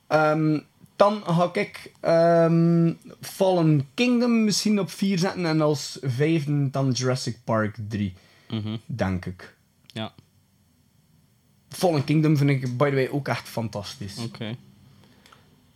[0.08, 0.60] Ehm,
[0.96, 7.38] dan ga ik ehm, Fallen Kingdom misschien op 4 zetten en als vijfde dan Jurassic
[7.44, 8.14] Park 3,
[8.50, 8.76] Mhm.
[8.86, 9.56] denk ik.
[9.86, 10.14] Ja,
[11.70, 14.18] Fallen Kingdom vind ik, by the way, ook echt fantastisch.
[14.18, 14.56] oké.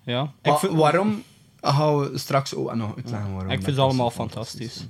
[0.03, 1.23] Ja, Maar ik vind, waarom
[1.61, 3.51] gaan we straks ook nog uitleggen waarom.
[3.51, 4.75] ik vind ze allemaal fantastisch.
[4.75, 4.85] is.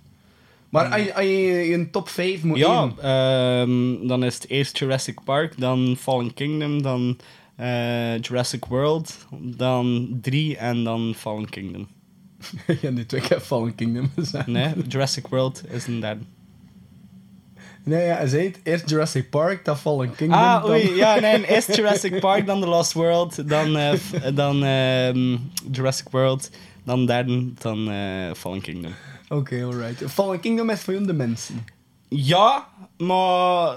[0.70, 4.78] Maar als je, als je een top 5 moet Ja, ehm, dan is het eerst
[4.78, 7.18] Jurassic Park, dan Fallen Kingdom, dan
[7.60, 11.88] eh, Jurassic World, dan 3 en dan Fallen Kingdom.
[12.82, 14.48] ja, nu twee keer Fallen Kingdom gezegd.
[14.48, 16.24] Nee, Jurassic World is een derde.
[17.84, 18.60] Nee, ja, hij zei het.
[18.63, 20.39] Eerst Jurassic Park, dan Fallen Kingdom.
[20.39, 23.93] Ah, dan- oei, ja, nee, eerst Jurassic Park, dan The Lost World, dan, eh,
[24.34, 25.38] dan ehm,
[25.72, 26.50] Jurassic World,
[26.84, 28.91] dan derde, dan eh, Fallen Kingdom.
[29.30, 30.12] Oké, alright.
[30.12, 31.65] Fallen Kingdom is voor jou de mensen.
[32.10, 32.67] Ja,
[32.98, 33.76] maar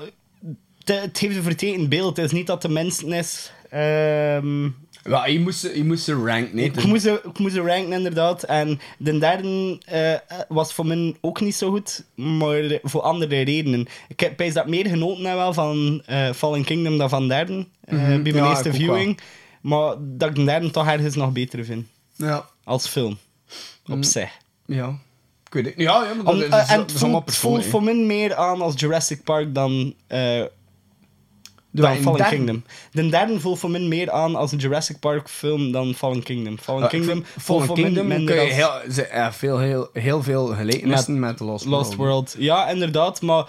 [0.85, 2.17] het, geeft een vertekend beeld.
[2.17, 3.53] Het is niet dat de mensen is.
[3.73, 4.65] Ehm,
[5.05, 6.65] Ja, je moest, ze- je moest ze ranken, nee.
[6.65, 8.43] ik, moest ze, ik moest ze ranken, inderdaad.
[8.43, 13.87] En de derde eh, was voor mij ook niet zo goed, maar voor andere redenen.
[14.09, 17.67] Ik heb bij dat meer genoten heb wel van eh, Fallen Kingdom dan van derde,
[17.85, 18.23] eh, Mhm.
[18.23, 19.19] bij mijn Ja, eerste viewing.
[19.61, 21.87] Maar dat ik de derde toch ergens nog beter vind.
[22.17, 23.19] Ja, Als film.
[23.87, 24.03] Op Mm.
[24.03, 24.31] zich.
[24.67, 24.89] ja.
[25.47, 25.75] Ik weet het.
[25.77, 27.83] Ja, ja, maar dat Om- is, dat is- en dat het is allemaal voelt, voor
[27.83, 29.95] mij meer aan als Jurassic Park dan,
[31.73, 32.65] eh in Fallen derde- Kingdom.
[32.93, 36.59] De derde voelt voor mij meer aan als een Jurassic Park film dan Fallen Kingdom.
[36.59, 40.47] Fallen ik Kingdom Fallen Kingdom minder kun je als heel, ze- veel, heel, heel veel
[40.47, 42.11] gelijkenissen met, Lost, Lost World.
[42.11, 42.35] World.
[42.39, 43.47] Ja, inderdaad, maar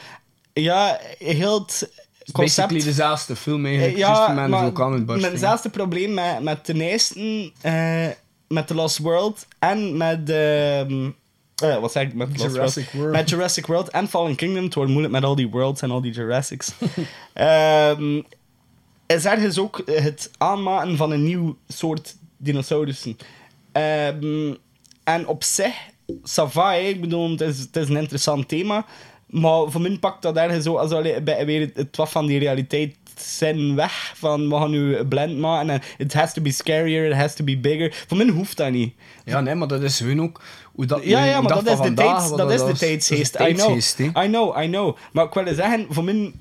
[0.53, 1.89] ja, heel het
[2.31, 2.67] concept...
[2.67, 5.27] Basically dezelfde film eigenlijk, Eh, ja, met maar vulkaanuitbarsting.
[5.31, 8.07] mijn zelfde probleem met, met ten eerste, eh,
[8.47, 11.09] met The Lost World en met, ehm,
[11.55, 13.11] Eh, wat zeg ik met Jurassic World.
[13.11, 14.63] Met Jurassic World en Fallen Kingdom.
[14.63, 16.71] Het wordt moeilijk met al die worlds en al die Jurassics.
[17.33, 18.21] Ehm,
[19.07, 23.17] is ergens ook het aanmaken van een nieuw soort dinosaurussen.
[23.71, 24.53] Ehm,
[25.03, 25.73] en op zich,
[26.21, 26.79] ça va, hè.
[26.79, 28.85] ik bedoel, het is, het is een interessant thema.
[29.25, 32.25] Maar voor mij pakt dat ergens zo als allee, bij- weer het, het wat van
[32.25, 34.13] die realiteit zijn weg.
[34.15, 37.43] Van we gaan nu blend maken en it has to be scarier, it has to
[37.43, 38.03] be bigger.
[38.07, 38.93] Voor mij hoeft dat niet.
[39.25, 40.41] Ja, nee, maar dat is hun ook.
[40.73, 43.95] Hoe dat, Ja, ja, maar dat is de, tijds, dat is de tijdsgeest.
[43.95, 44.23] know.
[44.23, 44.97] I know, I know.
[45.11, 46.31] Maar ik wil zeggen, voor mij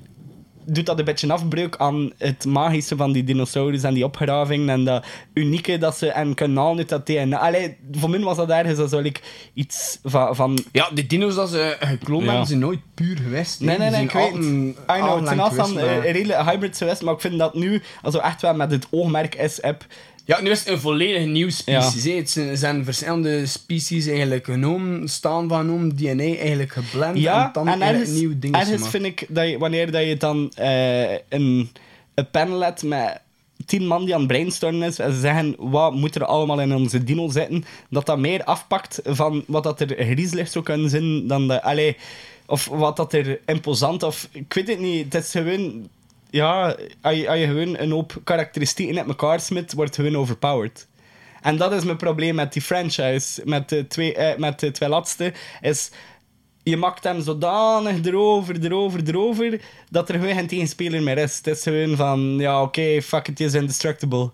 [0.65, 4.69] doet dat een beetje een afbreuk aan het magische van die dinosaurus en die opgravingen
[4.69, 7.37] en dat unieke dat ze en kunnen halen uit dat DNA.
[7.37, 9.21] Allee, voor mij was dat ergens als ik
[9.53, 10.35] iets van...
[10.35, 12.29] van Ja, de dino's dat ze gekloond Ja.
[12.29, 13.59] hebben, zijn nooit puur geweest.
[13.59, 16.77] Nee, nee, nee, ik zijn weet altijd I know, het zijn altijd een redelijk hybrid
[16.77, 19.85] geweest, maar ik vind dat nu also echt wel met het oogmerk S-app
[20.25, 22.03] Ja, nu is het een volledig nieuw species.
[22.03, 27.49] Het zijn, zijn verschillende species eigenlijk genomen, staan van genomen, DNA eigenlijk geblend Ja, en
[27.53, 31.11] dan en ergens, nieuw dingen ergens vind ik dat je, wanneer dat je dan eh,
[31.11, 31.69] een,
[32.13, 33.21] een panel hebt met
[33.65, 36.75] tien man die aan het brainstormen is en ze zeggen wat moet er allemaal in
[36.75, 41.27] onze dino zitten, dat dat meer afpakt van wat dat er griezelig zou kunnen zijn
[41.27, 41.61] dan de...
[41.61, 41.97] Allee,
[42.45, 44.27] of wat dat er imposant of...
[44.31, 45.87] Ik weet het niet, het is gewoon...
[46.33, 47.39] Ja, als je, als
[47.79, 50.87] een hoop karakteristieken uit elkaar smit, wordt gewoon overpowered.
[51.41, 54.89] En dat is mijn probleem met die franchise, met de twee, eh, met de twee
[54.89, 55.91] laatste, is
[56.63, 61.37] je maakt hem zodanig erover, erover, erover, dat er gewoon geen tegenspeler meer is.
[61.37, 64.31] Het is gewoon van, ja, oké, fuck it, is indestructible.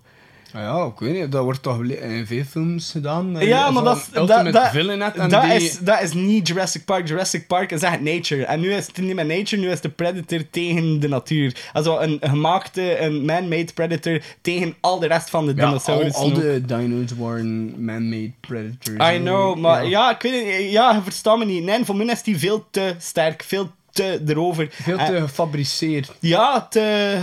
[0.53, 3.37] Ah Ja, ik weet niet, dat wordt toch in veel films gedaan.
[3.37, 6.01] eh, Ja, maar dat, is- dat, Ultimate dat, Villain net en dat, die- is, dat
[6.01, 7.07] is niet Jurassic Park.
[7.07, 8.45] Jurassic Park is echt nature.
[8.45, 11.55] En nu is het niet meer nature, nu is de predator tegen de natuur.
[11.73, 16.21] Also een gemaakte, een man-made predator tegen al de rest van de Ja, al, dinosaurussen.
[16.23, 19.15] al de dino's waren man-made predators.
[19.15, 20.11] I know, maar ja.
[20.15, 20.71] ik weet niet.
[20.71, 21.63] Ja, je verstaat me niet.
[21.63, 23.71] Nee, voor mij is die veel te sterk, veel
[24.05, 24.67] te erover.
[24.71, 26.11] Veel En- te gefabriceerd.
[26.19, 27.17] Ja, te...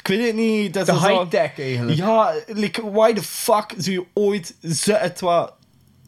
[0.00, 0.74] Ik weet het niet.
[0.74, 1.98] Dat Te high-tech eigenlijk.
[1.98, 5.48] Ja, like, why the fuck zou je ooit zo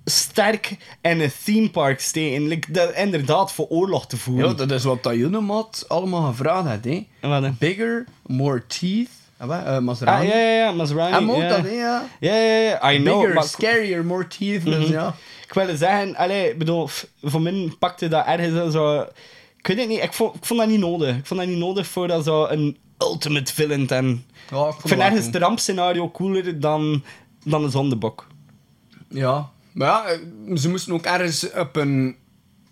[0.04, 2.46] sterk in een theme park steken?
[2.46, 4.48] Like, dat inderdaad voor oorlog te voeren.
[4.48, 7.06] Ja, dat is wat Tajunemat allemaal gevraagd had, hè.
[7.20, 7.56] En wat dan?
[7.58, 9.08] Bigger, more teeth.
[9.36, 9.64] Ah, wat?
[9.64, 10.26] Eh, Ah, Maserati.
[10.26, 11.12] ja, ja, ja, Maserati.
[11.12, 11.48] Hij moet ja.
[11.48, 12.04] dat, hè, ja.
[12.20, 13.18] Ja, ja, ja, I know.
[13.18, 14.64] Bigger, maar scarier, more teeth.
[14.64, 14.92] Dus Mhm.
[14.92, 15.14] ja.
[15.46, 16.88] Ik wilde zeggen, allee, bedoel,
[17.22, 19.06] voor mij pakte dat ergens zo...
[19.62, 21.16] Ik weet het niet, ik vond, ik vond dat niet nodig.
[21.16, 24.24] Ik vond dat niet nodig voor dat zo een ultimate villain te hebben.
[24.50, 27.02] Ja, ik Ik vind ergens het rampscenario cooler dan,
[27.44, 28.26] dan een zondebok.
[29.08, 29.50] Ja.
[29.72, 29.88] Maar
[30.48, 32.16] ja, ze moesten ook ergens op een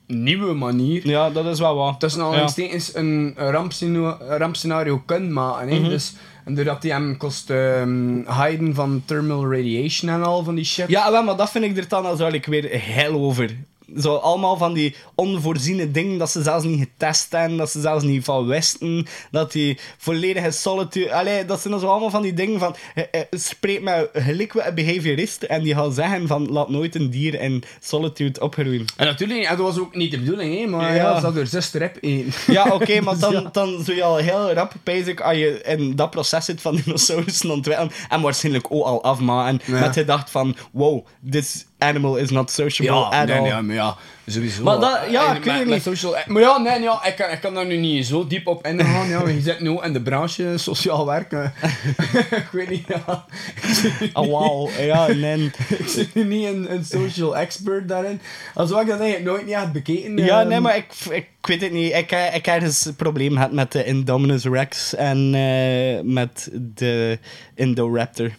[0.06, 2.00] nieuwe manier Ja, dat is wel wat.
[2.00, 5.80] tussen aanhalingstekens een rampscenario, rampscenario kunnen maken.
[5.80, 5.88] Mhm.
[5.88, 6.12] dus,
[6.44, 10.88] en doordat die hem kost ehm hiden van thermal radiation en al van die shit.
[10.88, 13.56] Ja, maar dat vind ik er dan als ik weer heel over.
[14.00, 18.04] Zo allemaal van die onvoorziene dingen dat ze zelfs niet getest hebben, dat ze zelfs
[18.04, 21.14] niet van wisten, dat die volledige solitude...
[21.14, 22.76] Allee, dat zijn zo allemaal van die dingen van...
[22.94, 26.94] eh, eh, spreek met gelijk met een behaviorist en die gaat zeggen van laat nooit
[26.94, 28.84] een dier in solitude opgroeien.
[28.96, 30.94] En natuurlijk, en dat was ook niet de bedoeling, hè, maar Ja.
[30.94, 32.32] ja, ze had haar zuster rep eten.
[32.54, 36.10] Ja, oké, maar dan, dan zou je al heel rap bezig als je in dat
[36.10, 39.80] proces zit van dinosaurussen ontwikkelen en waarschijnlijk ook al afmaken Ja.
[39.80, 43.42] met de dacht van wow, this animal is not sociable Ja, at nee, all.
[43.42, 44.62] nee, maar ja, sowieso.
[44.62, 45.82] Maar dat- ja, ik weet het niet.
[45.82, 48.66] Social, maar ja, nee, ja, ik, kan, ik kan daar nu niet zo diep op
[48.66, 49.08] ingaan.
[49.08, 51.52] Ja, je zit nu in de branche sociaal werken.
[52.42, 53.24] ik weet niet, ja.
[54.12, 54.70] Oh, wauw.
[54.78, 55.44] Ja, nee.
[55.68, 58.20] ik ben nu niet een, een social expert daarin.
[58.54, 60.16] Als ik dat eigenlijk nooit niet had bekeken.
[60.16, 61.94] Ja, ehm, nee, maar ik, ik weet het niet.
[61.94, 66.48] Ik, eh, ik heb dus een probleem gehad met de Indominus Rex en eh, met
[66.74, 67.18] de
[67.54, 68.30] Indoraptor.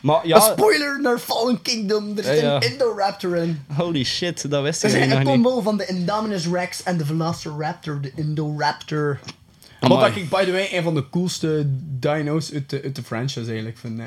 [0.00, 2.16] Maar Een ja, spoiler naar Fallen Kingdom.
[2.18, 2.54] Er zit Ja, ja.
[2.54, 3.64] een Indoraptor in.
[3.76, 5.28] holy shit, dat wist Het ik is een nog niet.
[5.28, 9.18] combo van de Indominus Rex en de Velociraptor, de Indoraptor.
[9.80, 10.08] Wat Amai.
[10.12, 11.62] dat ik, by the way, een van de coolste
[12.00, 13.98] dino's uit de, uit de franchise eigenlijk vind.
[14.00, 14.06] eh.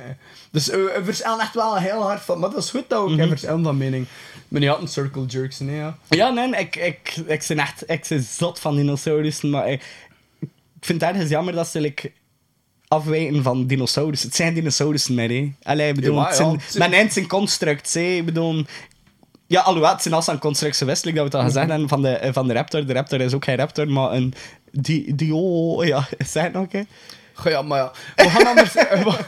[0.51, 2.39] Dus eh, we verschillen echt wel heel hard van...
[2.39, 4.05] Maar dat is goed dat we ook mm verschillen van mening.
[4.47, 5.97] Maar die had een circle jerks, nee, ja.
[6.09, 9.81] Ja, nee, ik, ik, ik ben echt ik ben zot van dinosaurussen, maar ik,
[10.39, 10.49] ik
[10.85, 12.11] vind het ergens jammer dat ze like,
[12.89, 14.27] afwijken van dinosaurussen.
[14.27, 15.51] Het zijn dinosaurussen meer, hè.
[15.63, 18.01] Allee, bedoel, Ja, ja, het zijn- mijn eind zijn constructs, hè.
[18.01, 18.65] Ik bedoel...
[19.47, 22.01] Ja, alhoewel, het zijn als een constructs westelijk dat we het al gezegd hebben van
[22.01, 22.85] de, eh, van de raptor.
[22.85, 24.33] De raptor is ook geen raptor, maar een...
[24.71, 26.81] Die, die, oh, ja, zeg het nog, hè.
[27.33, 27.91] Goh, ja, maar ja.
[28.15, 28.73] We gaan anders...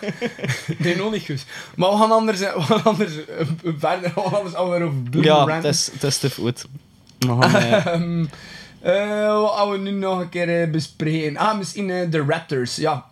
[0.78, 1.46] nee, nog niet goed.
[1.76, 2.40] Maar we gaan anders...
[2.40, 4.12] We gaan anders eh, verder...
[4.16, 6.66] We gaan anders alweer over Ja, het is, het is te goed.
[7.20, 8.30] We gaan,
[9.42, 11.38] wat gaan we nu nog een keer bespreken?
[11.38, 13.10] Ah, misschien eh, de Raptors, ja.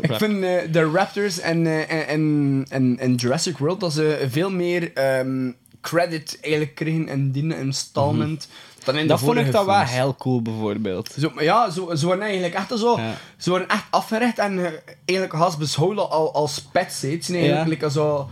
[0.00, 4.50] Ik vind eh, de Raptors en, eh, en, en, en, Jurassic World dat ze veel
[4.50, 8.48] meer ehm, credit eigenlijk kregen in die installment.
[8.84, 11.14] Dan in de Dat vond ik dan wel heel cool, bijvoorbeeld.
[11.18, 12.98] Zo, maar ja, zo, ze worden eigenlijk echt zo...
[12.98, 13.14] Ja.
[13.36, 14.72] Ze worden echt afgericht en eh,
[15.04, 17.02] eigenlijk haast beschouwd al als pets.
[17.02, 17.88] Het zijn eigenlijk Ja.
[17.88, 18.28] zo...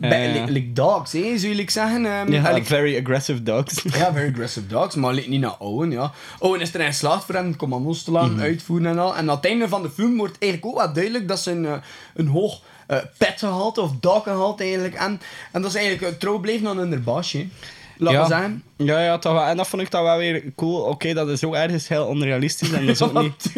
[0.00, 0.08] Ja.
[0.32, 2.06] like, like dogs, hè, zou like zeggen.
[2.06, 3.82] ehm, Ja, like- very aggressive dogs.
[3.98, 6.12] ja, very aggressive dogs, maar niet naar Owen, ja.
[6.38, 9.16] Owen is er in geslaagd voor hem commando's te laten uitvoeren en al.
[9.16, 11.66] En aan het einde van de film wordt eigenlijk ook wel duidelijk dat ze een,
[11.66, 11.72] eh,
[12.14, 14.94] een hoog eh pet gehaald of dog gehaald eigenlijk.
[14.94, 15.20] En,
[15.52, 17.46] en dat is eigenlijk uh, trouw bleven aan hun baasje.
[17.96, 18.50] Laten we ja.
[18.76, 19.42] Ja, ja, toch wel.
[19.44, 20.80] En dat vond ik dan wel weer cool.
[20.80, 22.72] Oké, dat is ook ergens heel onrealistisch.
[22.72, 23.52] En dat is ook niet...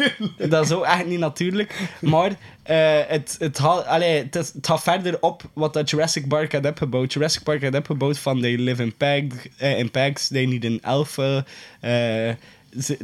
[0.49, 1.89] Dat is ook echt niet natuurlijk.
[2.01, 2.31] Maar
[2.63, 7.13] eh, het, het, haal- allee, het, gaat verder op wat dat Jurassic Park had opgebouwd.
[7.13, 9.21] Jurassic Park had opgebouwd van they live in, pag,
[9.57, 11.45] eh, in packs, they need an alpha,
[11.79, 12.31] eh,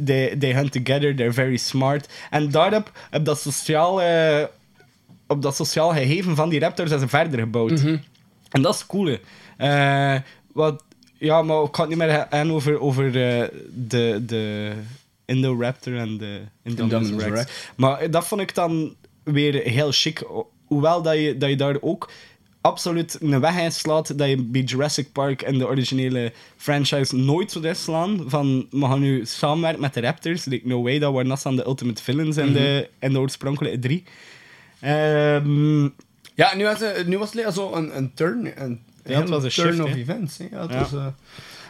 [0.04, 2.08] they, they hunt together, they're very smart.
[2.30, 4.44] En daarop, op dat sociaal, eh,
[5.26, 7.80] op dat sociaal gegeven van die raptors, is ze verder gebouwd.
[8.50, 9.16] En dat is cool.
[9.56, 10.14] Eh,
[10.52, 10.82] wat,
[11.18, 14.72] ja, maar ik het niet meer hebben over, over eh, de, de
[15.24, 17.52] Indoraptor en de Indominus Rex.
[17.76, 20.18] Maar dat vond ik dan weer heel chic.
[20.18, 22.10] Ho- Hoewel dat je, dat je daar ook
[22.60, 27.50] absoluut een weg in slaat dat je bij Jurassic Park en de originele franchise nooit
[27.52, 28.24] zou slaan.
[28.26, 30.44] Van, we gaan nu samenwerken met de Raptors.
[30.44, 33.78] Like, no way, dat waren dat dan de ultimate villains in, de, in de oorspronkelijke
[33.78, 34.04] drie.
[34.80, 35.82] Ehm,
[36.34, 38.62] Ja, nu was, het- nu was het zo een, een turn.
[38.62, 39.96] Een, Ja, het was een turn shift, of hè.
[39.96, 40.36] events.
[40.50, 40.78] Ja, het Ja.
[40.80, 41.06] was, eh,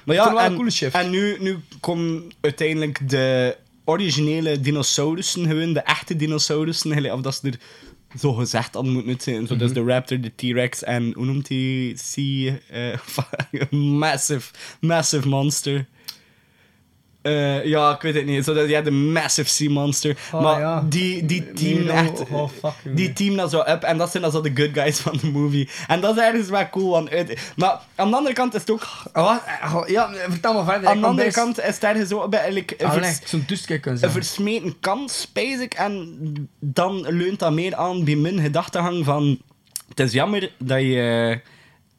[0.04, 0.94] Maar ja, wel en, een coole shift.
[0.94, 7.48] en nu, nu komen uiteindelijk de originele dinosaurussen, gewoon de echte dinosaurussen, of dat ze
[7.48, 7.58] er
[8.18, 9.46] zo gezegd hadden moeten zijn.
[9.46, 11.96] Zo, Dus de Raptor, de T-Rex en hoe noemt die?
[11.98, 12.58] Sea.
[12.70, 12.98] eh,
[13.80, 15.86] massive, massive monster.
[17.26, 18.44] Eh, ja, ik weet het niet.
[18.44, 20.16] Zo, dat, ja, de Massive Sea Monster.
[20.32, 20.84] Oh, maar ja.
[20.88, 22.20] die, die team Nee, echt...
[22.30, 23.82] oh, oh, die team dat zo up.
[23.82, 25.68] En dat zijn dan zo de good guys van de movie.
[25.86, 26.90] En dat is ergens wel cool.
[26.90, 28.86] Want uit, maar aan de andere kant is het ook...
[29.12, 29.42] Ah, wat?
[29.60, 30.88] Ah, Ja, vertel maar verder.
[30.88, 33.44] Aan de andere kant is het ergens zo bij Ah, vers- zo'n
[33.84, 35.30] een versmeten kans.
[35.76, 36.14] En
[36.60, 39.38] dan leunt dat meer aan bij mijn gedachtegang van...
[39.88, 41.40] Het is jammer dat je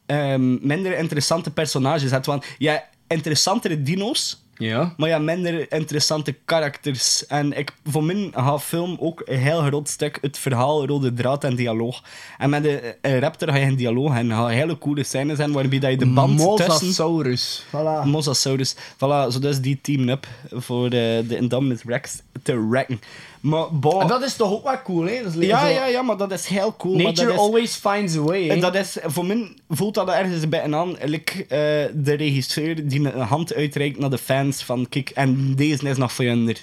[0.06, 2.26] ehm, minder interessante personages hebt.
[2.26, 4.46] Want je hebt interessantere dino's...
[4.58, 4.93] Ja.
[4.98, 7.26] Maar ja, minder interessante karakters.
[7.26, 11.43] En ik, voor mij gaat film ook een heel groot stuk het verhaal, rode draad
[11.43, 12.04] en dialoog.
[12.38, 15.52] En met de eh, Raptor ga je een dialoog en ga hele coole scènes zijn
[15.52, 16.65] waarbij dat je de band tussen...
[16.65, 17.65] Mosasaurus.
[17.67, 18.06] Voilà.
[18.06, 18.76] Mosasaurus.
[18.76, 23.00] Voilà, zo dus die team up voor de, de Indominus Rex te wrecken.
[23.47, 23.67] Maar.
[23.99, 25.17] En dat is toch ook wel cool, hè?
[25.17, 26.93] Dat is like ja, zo- ja, ja, maar dat is heel cool.
[26.95, 28.60] maar Nature dat is, always finds a way, hè?
[28.60, 30.95] dat is, voor mij voelt dat ergens een beetje aan.
[31.03, 35.89] Like, eh, de regisseur die een hand uitreikt naar de fans van kijk, en deze
[35.89, 36.57] is nog voor jullie.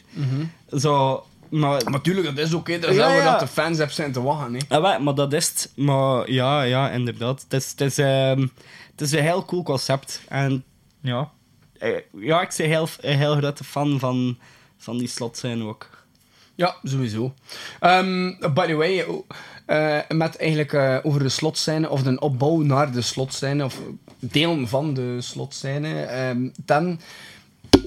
[0.78, 1.90] Zo, maar...
[1.90, 2.78] Maar tuurlijk, dat is hè.
[2.78, 3.30] Dat is Ja, ja.
[3.30, 4.60] dat de fans hebben zijn te wachten, hè.
[4.68, 5.72] Ja, wel, maar dat is het.
[5.76, 7.44] Maar ja, ja, inderdaad.
[7.48, 8.40] Het is, het is, ehm,
[8.90, 10.20] het is een heel cool concept.
[10.28, 10.64] En
[11.00, 11.30] ja,
[11.78, 14.38] eh, ja ik ben heel, een heel grote fan van,
[14.78, 15.93] van die slot zijn ook.
[16.54, 17.34] Ja, sowieso.
[17.80, 19.06] Ehm, by the way,
[19.66, 23.78] eh, met eigenlijk eh, over de slotscène, of de opbouw naar de slotscène, of
[24.18, 27.00] deel van de slotscène, ehm, dan...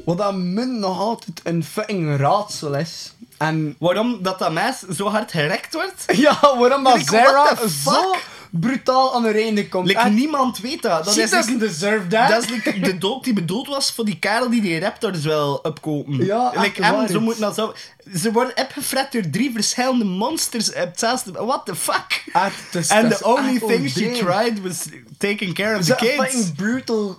[0.05, 3.13] Wat dat min nog altijd een fucking raadsel is.
[3.37, 6.03] En Waarom dat dat meis zo hard gerekt wordt?
[6.25, 8.25] ja, waarom dat Sarah the zo fuck?
[8.51, 9.87] Brutaal aan de einde komt.
[9.87, 11.05] Like, En niemand weet dat.
[11.05, 12.29] Dat is, like, deserve that.
[12.29, 15.59] dat is like de dood die bedoeld was voor die kerel die die raptors wil
[15.63, 16.25] opkopen.
[16.25, 17.19] Ja, like, zo het.
[17.19, 17.73] moeten dat zo...
[18.15, 21.31] Ze worden opgefret door drie verschillende monsters op hetzelfde...
[21.31, 22.23] What the fuck?
[22.31, 22.45] Ah,
[22.89, 24.85] And the only thing she tried was
[25.17, 26.15] taking care of Ze the kids.
[26.15, 27.17] fucking brutal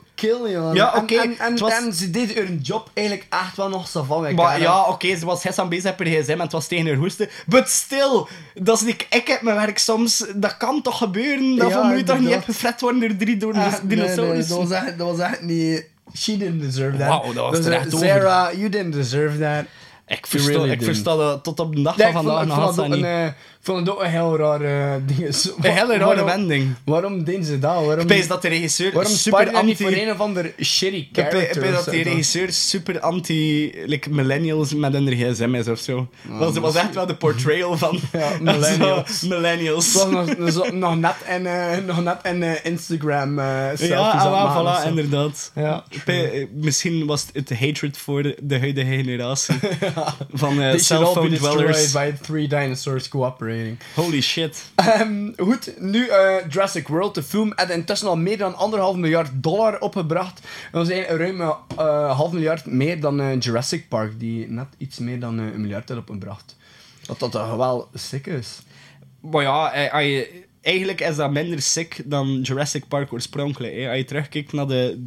[0.74, 3.88] Ja, En- oké, En, en, was- en ze deed hun job eigenlijk echt wel nog
[3.88, 6.86] zo van Maar ja, oké, ze was gisteren bezig per gsm en het was tegen
[6.86, 7.28] haar hoesten.
[7.46, 10.24] But still, dat is niet, ik heb mijn werk soms...
[10.34, 11.56] Dat kan toch gebeuren?
[11.56, 12.38] Dat Ja, van nu toch niet inderdaad.
[12.48, 15.84] opgefret worden door drie door Echt, nee, nee, dat, was echt, dat was echt niet...
[16.16, 17.24] She didn't deserve that.
[17.34, 17.98] Dat was Dus, eh, over.
[17.98, 19.64] Sarah, you didn't deserve that.
[20.08, 22.56] Ik versta, really ik versta dat tot op de dag ik van vandaag ik nog
[22.56, 23.26] vond, het altijd ook een, niet.
[23.30, 25.34] eh, ik vond het ook een heel raar eh, ding.
[25.34, 26.74] Zo, Een hele rare waarom- wending.
[26.84, 27.84] Waarom deden ze dat?
[27.84, 29.76] Waarom, Ik dat de regisseur waarom super anti...
[29.76, 31.62] voor een of ander shitty Ik ik character?
[31.64, 36.08] of dat zo, die regisseur super anti-millennials met hun gsm is of zo.
[36.28, 39.18] Want ze was echt wel de portrayal van Ja, millennials.
[39.18, 39.84] zo, millennials.
[39.84, 43.88] Het was nog, nog, nog net in, eh, nog net in eh, Instagram eh selfies
[43.88, 43.96] Ja,
[44.28, 44.88] ah, voilà, zo.
[44.88, 45.52] inderdaad.
[45.54, 49.54] Ja, Ik pe- eh, misschien was het het hatred voor de huidige generatie
[50.42, 51.92] van be cellphone destroyed dwellers.
[51.92, 53.78] by three dinosaurs cooperating.
[53.94, 54.64] Holy shit.
[54.74, 59.30] Ehm, goed, nu eh, Jurassic World, de film, had intussen al meer dan anderhalf miljard
[59.34, 60.40] dollar opgebracht.
[60.72, 65.20] Dat was eigenlijk ruim eh, half miljard meer dan Jurassic Park, die net iets meer
[65.20, 66.56] dan een miljard had opgebracht.
[67.06, 68.58] Dat dat toch wel sick is.
[69.20, 73.74] Maar ja, als je eigenlijk is dat minder sick dan Jurassic Park oorspronkelijk.
[73.74, 73.88] Hè.
[73.88, 75.04] Als je terugkijkt naar de,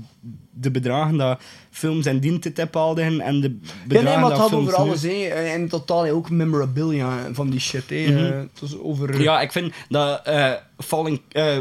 [0.51, 4.49] de bedragen dat films en dientetip hadden en de Ja, bedragen nee, maar het gaat
[4.49, 5.27] films over alles, hè.
[5.27, 8.05] En in totaal ook memorabilia van die shit, hè.
[8.07, 8.25] Mhm.
[8.25, 9.21] Eh, het was over...
[9.21, 11.21] Ja, ik vind dat eh Falling...
[11.31, 11.57] eh,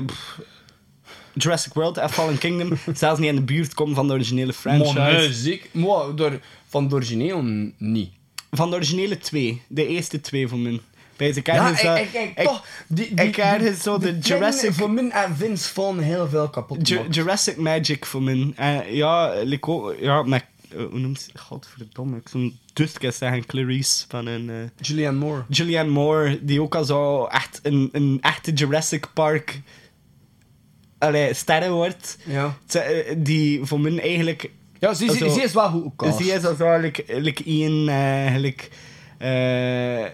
[1.35, 4.99] Jurassic World en Fallen Kingdom zelfs niet in de buurt komen van de originele franchise.
[4.99, 5.69] Maar zeker.
[5.73, 7.43] Maar door, van het origineel
[7.77, 8.11] niet.
[8.51, 9.63] Van de originele twee.
[9.69, 10.81] De eerste twee van
[11.21, 12.65] Ja, ik, dat- ik, ik, ik- toch...
[12.87, 16.89] Die, die, ik ergens zo de Jurassic- Voor min en Vince van heel veel kapot
[16.89, 17.09] Ju-.
[17.11, 18.53] Jurassic Magic voor mij.
[18.57, 20.41] En ja, like ook- ja, eh,
[20.91, 21.31] hoe noemt ze?
[21.39, 24.51] Godverdomme, ik zou Dustke zeggen, Clarice van een...
[24.51, 25.45] eh, Julianne Moore.
[25.49, 29.61] Julianne Moore, die ook al zo echt een, een echte Jurassic Park
[30.99, 32.19] allee, sterren wordt.
[32.27, 32.57] Ja.
[32.67, 34.51] Ze, eh, Die voor mij eigenlijk...
[34.79, 36.17] Ja, ze, ze, ze is wel goed gecast.
[36.19, 38.65] Zie je zo, like, like Ian, eh, like,
[39.19, 40.05] eh,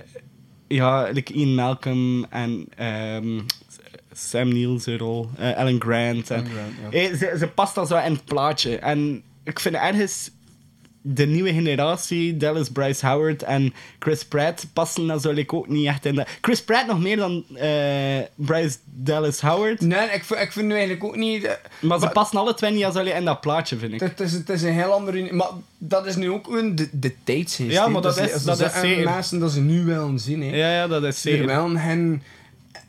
[0.69, 3.41] ja, like Ian Malcolm en ehm,
[4.12, 6.31] Sam Neill's rol, eh, Alan Grant.
[6.31, 6.99] En, Alan Grant, ja.
[6.99, 8.79] Eh, ze, ze past al zo in het plaatje.
[8.79, 10.31] En ik vind ergens
[11.09, 16.14] de nieuwe generatie, Dallas Bryce Howard en Chris Pratt, passen like, ook niet echt in
[16.14, 16.26] de...
[16.40, 17.68] Chris Pratt nog meer dan eh,
[18.34, 19.80] Bryce Dallas Howard.
[19.80, 21.44] Nee, ik, vind- ik vind nu eigenlijk ook niet...
[21.44, 24.00] eh, Maar ze passen alle twee niet als in dat plaatje, vind ik.
[24.00, 25.32] Het is, het is een heel andere...
[25.32, 25.48] Maar
[25.78, 27.70] dat is nu ook een de, de tijdsgeest.
[27.72, 29.04] Ja, maar dat is- als dat ze is zeker.
[29.04, 30.42] mensen dat ze nu willen zien.
[30.42, 30.57] Hè.
[30.57, 31.46] Ja, ja, dat is Ze zeker.
[31.46, 32.22] willen hen...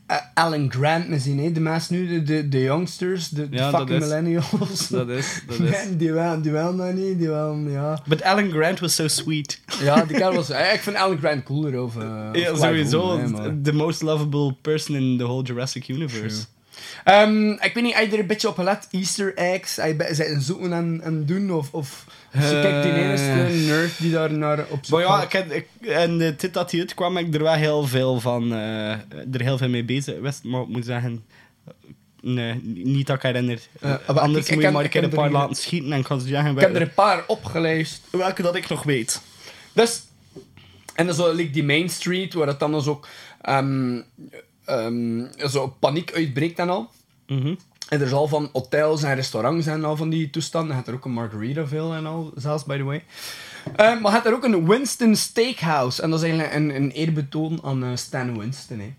[0.08, 1.52] eh, Alan Grant me zien, hè.
[1.52, 4.48] de mensen nu, de, de, de youngsters, de, de Ja, fucking millennials.
[4.88, 5.58] Dat is, dat is.
[5.58, 8.02] Man, die willen, die willen dat niet, die willen, ja.
[8.06, 9.60] But Alan Grant was so sweet.
[9.82, 10.50] Ja, die kerel was...
[10.50, 11.96] eh, Ik vind Alan Grant cooler of...
[11.96, 13.20] eh, Ja, sowieso.
[13.62, 16.44] The most lovable person in the whole Jurassic universe.
[17.04, 18.88] Ehm, ik weet niet, heb je er een beetje op gelet?
[18.90, 19.76] Easter eggs?
[19.76, 21.52] Heb je zijn zoeken en, en doen?
[21.52, 25.32] Of, of ze kijkt die enige nerd die daar naar op zoek Maar ja, ik
[25.50, 28.90] ik, en de tijd dat hij uitkwam, ik er wel heel veel van, eh,
[29.32, 31.24] er heel veel mee bezig wist, maar ik moet zeggen,
[32.20, 33.58] nee, niet dat ik herinner.
[33.80, 35.26] Eh, maar Anders ik- ik moet je ken- maar een ik keer ken een paar
[35.26, 38.00] er laten schieten en ik kan ze zeggen Ik heb er een paar opgeleist.
[38.10, 39.20] welke dat ik nog weet.
[39.72, 40.02] Dus,
[40.94, 43.08] en dan zo like die Main Street, waar het dan dus ook
[43.40, 44.00] ehm,
[44.64, 46.90] ehm, zo paniek uitbreekt en al.
[47.26, 47.54] Mhm.
[47.88, 50.68] En er is al van hotels en restaurants en al van die toestanden.
[50.70, 53.04] Je hebt er ook een Margaritaville en al, zelfs, by the way.
[53.64, 56.02] Eh, maar je hebt er ook een Winston Steakhouse.
[56.02, 58.94] En dat is eigenlijk een, een eerbetoon aan eh, Stan Winston, hè.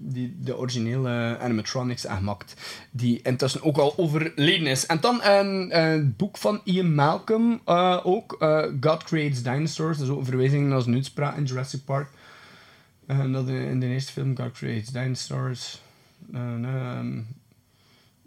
[0.00, 2.54] Die de originele animatronics heeft gemaakt.
[2.90, 4.86] Die intussen ook al overleden is.
[4.86, 8.36] En dan een, een boek van Ian Malcolm eh, ook.
[8.38, 9.98] eh, God Creates Dinosaurs.
[9.98, 12.08] Dat is ook een verwijzing naar zijn uitspraak in Jurassic Park.
[13.06, 15.80] En dat in, in de eerste film God Creates Dinosaurs.
[16.32, 17.26] En,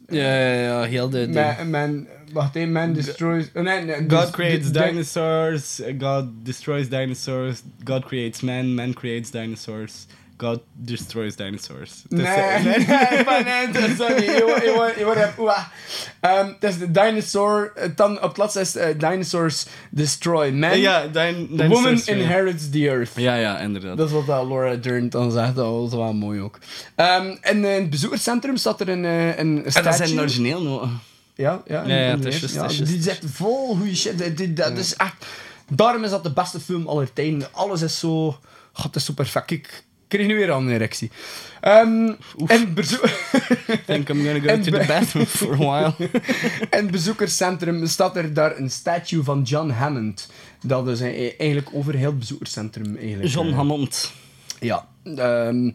[0.09, 1.27] ehm, Ja, ja, ja, heel de...
[1.27, 3.49] man, man, wacht even, man destroys...
[3.55, 8.73] oh, nee, nee, God dus- creates de- de- dinosaurs, God destroys dinosaurs, God creates man,
[8.73, 10.05] man creates dinosaurs,
[10.41, 11.91] God destroys dinosaurs.
[12.09, 12.77] Nee, eh, nee,
[13.43, 14.25] nee, dat dat wordt-
[14.97, 15.57] je wordt- oeh.
[16.19, 17.71] Ehm, Het is de dinosaur...
[17.75, 20.79] eh, Dan op het is eh, Dinosaurs Destroy Man.
[20.79, 22.13] Ja, din- Woman dinosaurs, ja.
[22.13, 23.11] inherits the earth.
[23.15, 23.97] Ja, ja, inderdaad.
[23.97, 25.55] Dat is wat dat Laura Dern dan zegt.
[25.55, 26.57] Dat was wel mooi ook.
[26.95, 30.07] Ehm, en in het bezoekerscentrum staat er een, eh, een En dat statue.
[30.07, 30.89] zijn origineel nog.
[31.35, 31.83] Ja, ja.
[32.23, 32.77] Is.
[32.77, 34.37] Die zegt vol goede shit.
[34.37, 35.25] Die- Dat is echt...
[35.71, 37.47] Daarom is dat de beste film aller tijden.
[37.51, 38.37] Alles is zo...
[38.73, 39.51] God, het is zo perfect.
[39.51, 41.11] Ik kreeg nu weer al een erectie.
[41.61, 42.11] Ehm
[42.45, 42.73] en,
[43.85, 45.93] think I'm gonna go En to the bathroom for a while.
[46.59, 50.29] in het bezoekerscentrum staat er daar een statue van John Hammond.
[50.61, 53.33] Dat is eh, eigenlijk over heel het bezoekerscentrum eigenlijk.
[53.33, 54.11] John eh, Hammond.
[54.59, 54.87] Ja.
[55.03, 55.71] Ehm,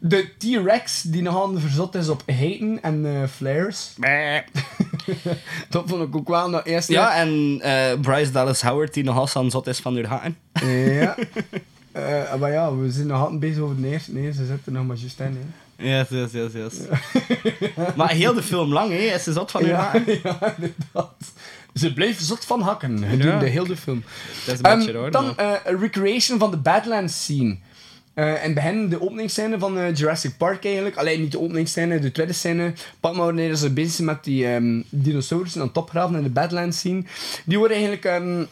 [0.00, 3.94] de T-Rex die nog aan de verzot is op heiten en eh, flares.
[5.68, 6.92] dat vond ik ook wel dat eerste.
[6.92, 10.36] Ja, en eh, Bryce Dallas Howard, die nogal zot is van haar haken.
[10.92, 11.16] Ja.
[11.92, 14.12] Eh, maar ja, we zijn nog altijd bezig over de eerste.
[14.12, 15.38] Nee, ze zitten nog maar juist in.
[15.76, 15.88] Hè.
[15.98, 16.74] Yes, yes, yes, yes.
[17.96, 19.18] maar heel de film lang, hè?
[19.18, 21.14] Ze zot van Ja, ja, inderdaad.
[21.74, 24.04] Ze bleef zot van hakken gedurende heel de film.
[24.46, 25.10] Dat is een beetje Ehm, raar.
[25.10, 27.56] dan eh, een recreation van de Badlands scene.
[28.14, 30.96] Eh en in het begin de openingsscène van eh, Jurassic Park eigenlijk.
[30.96, 32.72] Alleen niet de openingsscène, de tweede scène.
[33.00, 36.28] Pak maar wanneer ze bezig zijn met die ehm dinosaurussen aan het opgraven in de
[36.30, 37.02] Badlands scene.
[37.44, 38.44] Die worden eigenlijk ehm,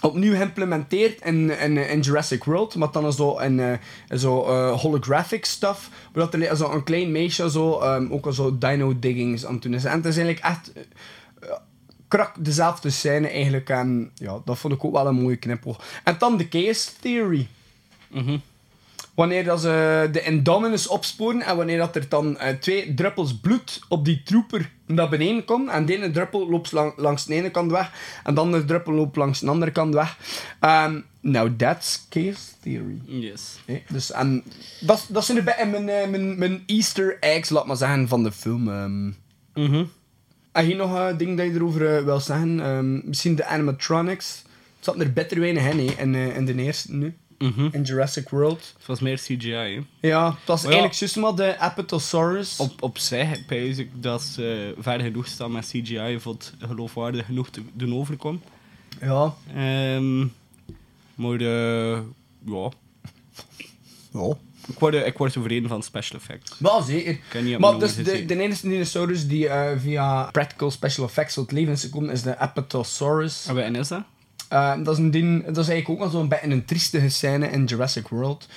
[0.00, 2.74] opnieuw geïmplementeerd in, in, in Jurassic World.
[2.74, 3.60] Maar dan zo in,
[4.08, 5.90] in zo eh, holographic stuff.
[6.12, 9.62] Dat er zo een klein meisje zo, ehm, ook al zo dino diggings aan het
[9.62, 9.84] doen is.
[9.84, 10.72] En het is eigenlijk echt...
[10.72, 10.82] eh,
[12.08, 13.68] krak dezelfde scène eigenlijk.
[13.68, 15.76] En ja, dat vond ik ook wel een mooie knippel.
[16.04, 17.48] En dan de case theory.
[18.08, 18.38] Mhm.
[19.18, 23.80] Wanneer dat ze de Indominus opsporen en wanneer dat er dan eh, twee druppels bloed
[23.88, 27.50] op die trooper naar beneden komt en de ene druppel loopt lang- langs de ene
[27.50, 27.90] kant weg
[28.24, 30.16] en de andere druppel loopt langs de andere kant weg.
[30.60, 33.00] Ehm now that's case theory.
[33.04, 33.58] Yes.
[33.88, 34.42] Dus, en
[34.80, 38.22] dat, dat zijn een beetje mijn, eh, mijn, mijn easter eggs, laat maar zeggen, van
[38.22, 38.68] de film.
[38.68, 39.06] ehm.
[39.54, 39.84] Mhm.
[40.52, 42.60] Heb je nog een ding dat je erover eh, wil zeggen?
[42.60, 44.42] Ehm, misschien de animatronics.
[44.76, 47.16] Het zat er beter weinig in, hè, in, eh, in de eerste nu.
[47.38, 47.68] Mhm.
[47.72, 48.74] In Jurassic World.
[48.78, 49.80] Het was meer CGI, hè.
[50.08, 50.78] Ja, het was Maar ja.
[50.78, 52.56] eigenlijk juist maar de Apatosaurus.
[52.58, 57.26] Op, op zich pijs ik dat ze ver genoeg staan met CGI voor het geloofwaardig
[57.26, 58.42] genoeg te doen overkomen.
[59.00, 59.34] Ja.
[59.54, 60.26] Ehm
[61.14, 62.00] maar eh,
[62.46, 62.68] ja,
[64.12, 64.34] Ja.
[64.68, 66.54] ik word, ik word tevreden van special effects.
[66.58, 67.18] Wel zeker.
[67.28, 71.34] kan niet op Maar dus de, de enige dinosaurus die eh, via practical special effects
[71.34, 73.46] tot leven is gekomen is de Apatosaurus.
[73.46, 74.02] En wat is dat?
[74.48, 77.50] Eh, dat, is een ding, dat is eigenlijk ook wel zo'n beetje een triestige scène
[77.50, 78.48] in Jurassic World.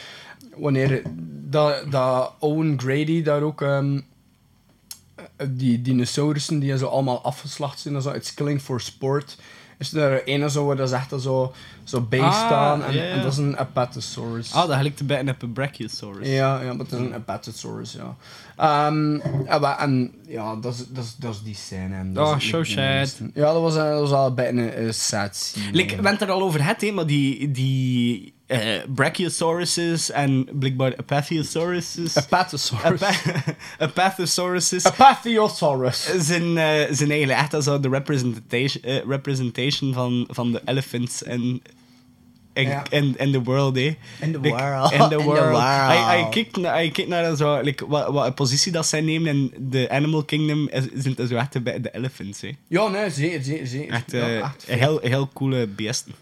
[0.56, 1.02] Wanneer
[1.50, 3.62] dat, dat Owen Grady daar ook...
[3.62, 4.00] ehm,
[5.36, 9.38] eh, die dinosaurussen die zo allemaal afgeslacht zijn, dat is Killing for Sport.
[9.82, 11.54] Is er een zo dat is echt zo,
[11.84, 12.84] zo bij Ah, staan.
[12.84, 14.54] En, en dat is een Apatosaurus.
[14.54, 16.28] Ah, dat lijkt op een Brachiosaurus.
[16.28, 18.16] Ja, ja, maar het is een Apatosaurus, ja.
[18.58, 19.14] Ehm,
[19.46, 21.96] ja, maar- en ja, dat is, dat is, dat is die scène.
[21.96, 22.76] en dat Oh, so sad.
[22.86, 23.30] mooiste.
[23.34, 25.72] Ja, dat was, dat was al bijna een eh, sad scene.
[25.72, 30.94] Like, we hebben het er al over hè, maar die, die eh Brachiosauruses en blijkbaar
[30.98, 32.18] Apathiosaurus.
[32.18, 33.02] Apatosaurus.
[33.80, 36.04] Apathosauruses Apathiosaurus.
[36.18, 41.62] zijn, eh, zijn eigenlijk echt als de representation, eh, representation van, van de elephants en
[42.54, 42.84] in, Ja.
[42.90, 43.82] in, in the world, hè.
[43.82, 44.92] In the Like, world.
[44.94, 45.40] In the In the world.
[45.40, 45.62] world.
[45.62, 45.98] Hij,
[46.62, 50.24] hij kijkt naar, zo, like, wat, wat een positie dat zij nemen in de Animal
[50.24, 52.50] Kingdom, is, zijn het zo echt de, de elephants, hè.
[52.68, 53.94] Ja, nee, zeker, zeker, zeker.
[53.94, 56.14] Echt, ja, eh, echt heel, heel coole beesten.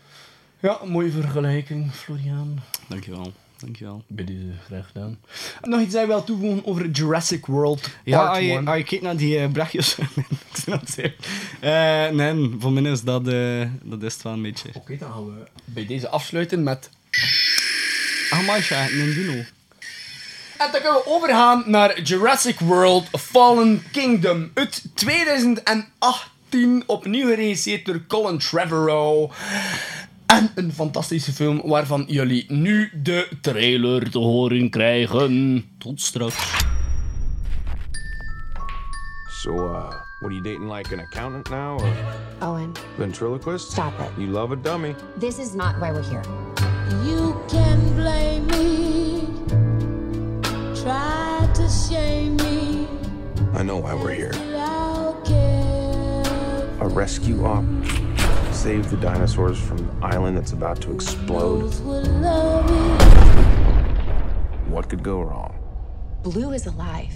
[0.61, 2.59] Ja, mooie vergelijking, Florian.
[2.87, 4.03] Dankjewel, dankjewel.
[4.07, 5.19] Bij deze graag gedaan.
[5.61, 8.67] Nog iets dat je wil toevoegen over Jurassic World Ja, Part als je, 1?
[8.67, 9.97] als je kijkt naar die uh, brachios...
[10.95, 11.15] nee.
[11.59, 14.69] Eh, voor mij is dat, eh, dat is het wel een beetje...
[14.73, 16.89] Oké, dan gaan we bij deze afsluiten met...
[18.45, 19.33] Maisha, een dino.
[19.33, 28.05] En dan kunnen we overgaan naar Jurassic World Fallen Kingdom uit 2018, opnieuw geregisseerd door
[28.07, 29.31] Colin Trevorrow.
[30.29, 35.65] En een fantastische film waarvan jullie nu de trailer te horen krijgen.
[35.77, 36.65] Tot straks.
[39.41, 39.83] So, uh,
[40.19, 41.93] what are you dating like an accountant now or
[42.41, 43.71] Owen, ventriloquist?
[43.71, 44.09] stop it.
[44.17, 44.95] You love a dummy.
[45.19, 46.23] This is not why we're here.
[47.05, 49.21] You can blame me.
[50.83, 52.87] Try to shame me.
[53.59, 54.33] I know why we're here.
[56.81, 57.63] A rescue op.
[58.59, 61.61] Save the dinosaurs from the island that's about to explode.
[61.61, 62.75] Those will love you.
[64.69, 65.57] What could go wrong?
[66.23, 67.13] Blue is alive.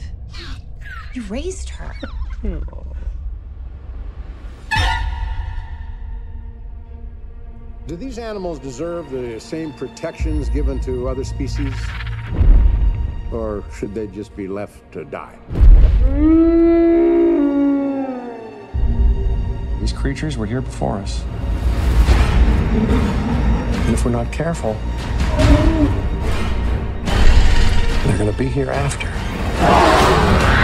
[1.13, 1.93] You raised her.
[7.87, 11.73] Do these animals deserve the same protections given to other species?
[13.33, 15.37] Or should they just be left to die?
[19.93, 21.23] These creatures were here before us.
[23.85, 24.75] And if we're not careful,
[28.03, 30.62] they're gonna be here after.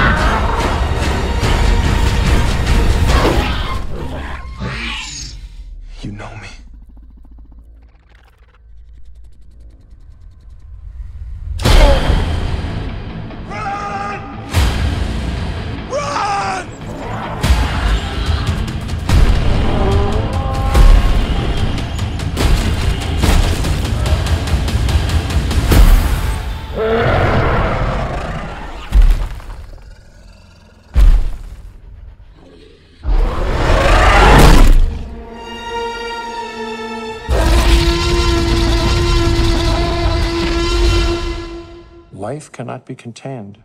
[42.60, 43.58] Cannot be contained.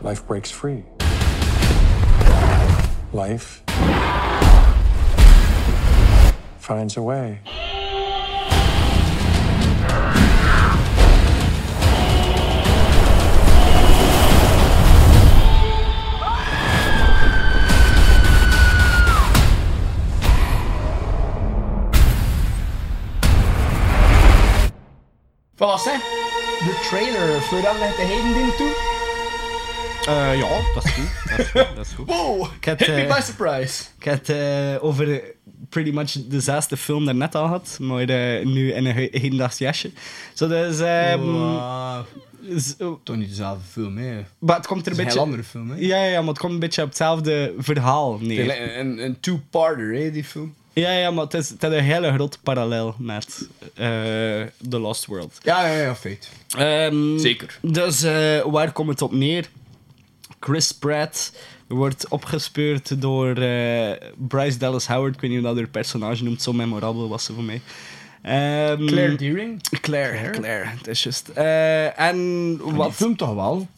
[0.00, 0.82] Life breaks free.
[3.12, 3.62] Life
[6.56, 7.40] finds a way.
[27.50, 27.74] De trailer.
[27.74, 28.72] Florian legt de hele ding toe.
[30.06, 31.08] Eh, ja, dat is goed.
[31.30, 31.76] Dat is goed.
[31.76, 32.06] Dat is goed.
[32.06, 33.84] Wow, Ik heb, hit me eh, by surprise.
[33.98, 35.22] Ik het eh, over
[35.68, 39.90] pretty much dezelfde film daarnet al gehad, maar eh, nu in een he- hedendaags jasje.
[40.34, 40.80] Zo, dus...
[40.80, 42.04] ehm, Wow.
[42.78, 44.06] zo- Toch niet dezelfde film, hè?
[44.06, 45.18] Het maar het komt er is een een beetje...
[45.20, 45.76] heel andere film, hè?
[45.78, 48.60] Ja, ja, ja, maar het komt een beetje op hetzelfde verhaal neer.
[48.60, 50.54] Een, een, een two-parter, hè, die film.
[50.74, 53.86] Ja, ja, maar het is, het is een hele grote parallel met eh,
[54.68, 55.38] The Lost World.
[55.42, 56.30] Ja, ja, ja, feit.
[56.56, 57.58] Ehm, Zeker.
[57.62, 59.48] Dus eh, waar komt het op neer?
[60.40, 61.32] Chris Pratt
[61.66, 65.14] wordt opgespeurd door eh, Bryce Dallas Howard.
[65.14, 66.42] Ik weet niet hoe dat haar personage noemt.
[66.42, 67.60] Zo memorabel was ze voor mij.
[68.22, 69.62] Ehm, Claire Deering?
[69.80, 71.28] Claire, Claire, het is juist.
[71.28, 73.68] Eh, en Wat film toch wel?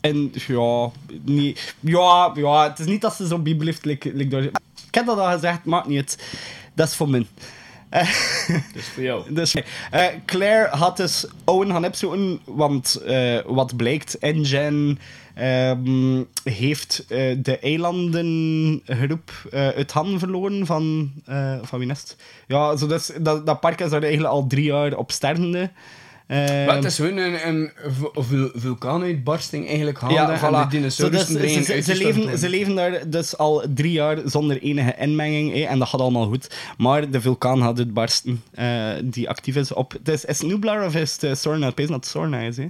[0.00, 0.90] En ja,
[1.22, 4.50] niet, ja, ja, het is niet dat ze zo like, like door...
[4.92, 6.18] Ik heb dat al gezegd, maakt niet uit.
[6.74, 7.26] Dat is voor min.
[8.72, 9.24] Dus voor jou.
[9.34, 9.54] Dus,
[9.90, 14.96] eh, Claire had dus Owen gaan opzoeken, want eh, wat blijkt, Engine
[15.34, 21.12] ehm, heeft eh, de eilandengroep uit handen verloren van,
[21.62, 22.16] van wie het?
[22.46, 25.70] Ja, zo dus, dat, dat park is daar eigenlijk al drie jaar op stervende.
[26.32, 30.40] Ehm, Maar het is gewoon een, een vu- vu- vulkaanuitbarsting eigenlijk gaande ja, en voilà.
[30.40, 33.62] de Zo, dus dinosaurussen ze, erin ze, ze, uitgestort leven, ze leven daar dus al
[33.74, 35.52] drie jaar zonder enige inmenging.
[35.52, 36.54] hè, en dat gaat allemaal goed.
[36.78, 39.92] Maar de vulkaan gaat uitbarsten eh, die actief is op...
[39.92, 41.68] Het is, is het Nublar of is het uh, Sorna?
[41.68, 42.66] Ik weet dat het Sorna is, hè?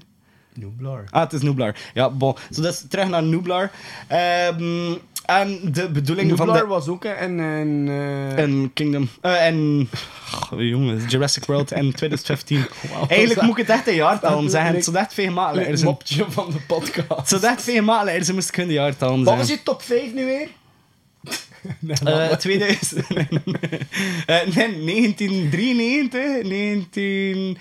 [0.54, 1.04] Nublar.
[1.10, 1.76] Ah, het is Nublar.
[1.94, 2.36] Ja, bon.
[2.50, 3.70] Dus terug naar Nublar.
[4.08, 4.92] Ehm,
[5.26, 6.66] en de bedoeling van de...
[6.66, 7.38] was ook een...
[7.38, 9.08] een eh, En Kingdom.
[9.20, 9.88] eh, en.
[10.52, 12.66] Oh, jongen, Jurassic World in 2015.
[13.08, 14.74] Eigenlijk moet ik het echt een jaartal zeggen.
[14.74, 15.84] Het zou echt veel zijn.
[15.84, 17.30] mopje van de podcast.
[17.30, 19.36] Het zou echt veel makkelijker zijn, moest ik een jaartal Wat zeggen.
[19.38, 20.48] was je top 5 nu weer?
[22.04, 23.06] Eh 2000.
[24.26, 27.56] Eh, nee, 1993, 1998,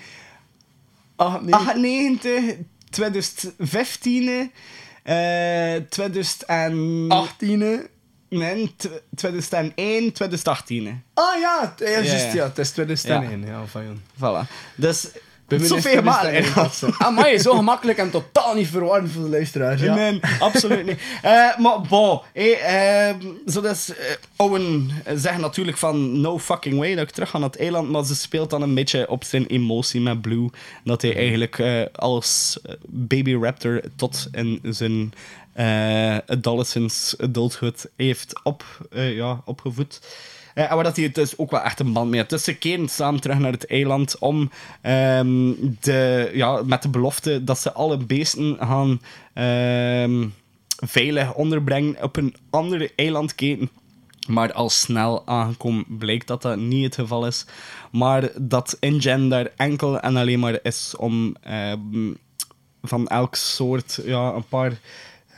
[1.16, 1.42] Ah,
[1.76, 2.58] nee.
[2.90, 4.50] 2015,
[5.02, 6.44] eh 2000
[7.08, 7.88] 18e.
[8.28, 11.02] nee, tw- 2001, 2018.
[11.14, 12.34] Ah ja, het, ja, juist, Ja, ja.
[12.34, 13.46] ja, het is 2001.
[13.46, 14.00] Ja, van Jan.
[14.16, 14.48] Voilà.
[14.74, 15.08] Dus
[15.58, 16.62] Bij mij is zoveel 2001 makkelijker.
[16.62, 19.80] dat ze- Ah, maar je zo gemakkelijk en totaal niet verwarrend voor de luisteraars.
[19.80, 19.94] Ja.
[19.94, 21.00] Nee, absoluut niet.
[21.22, 26.94] Eh, maar bon, hey, ehm, zo dus, eh, Owen zegt natuurlijk van no fucking way
[26.94, 29.46] dat ik terug ga naar het eiland, maar ze speelt dan een beetje op zijn
[29.46, 30.48] emotie met Blue.
[30.84, 35.12] Dat hij eigenlijk eh, als eh, baby raptor tot in zijn
[35.52, 40.00] eh adolescence, adulthood heeft op, eh, ja, opgevoed.
[40.54, 42.30] En waar dat hij het dus ook wel echt een band mee had.
[42.30, 44.50] Dus ze keren samen terug naar het eiland om
[44.80, 49.00] ehm, de, ja, met de belofte dat ze alle beesten gaan
[49.34, 50.28] ehm,
[50.76, 53.70] veilig onderbrengen op een andere eilandketen.
[54.28, 57.46] Maar al snel aangekomen blijkt dat dat niet het geval is.
[57.90, 62.12] Maar dat InGen daar enkel en alleen maar is om ehm,
[62.82, 64.80] van elk soort ja, een paar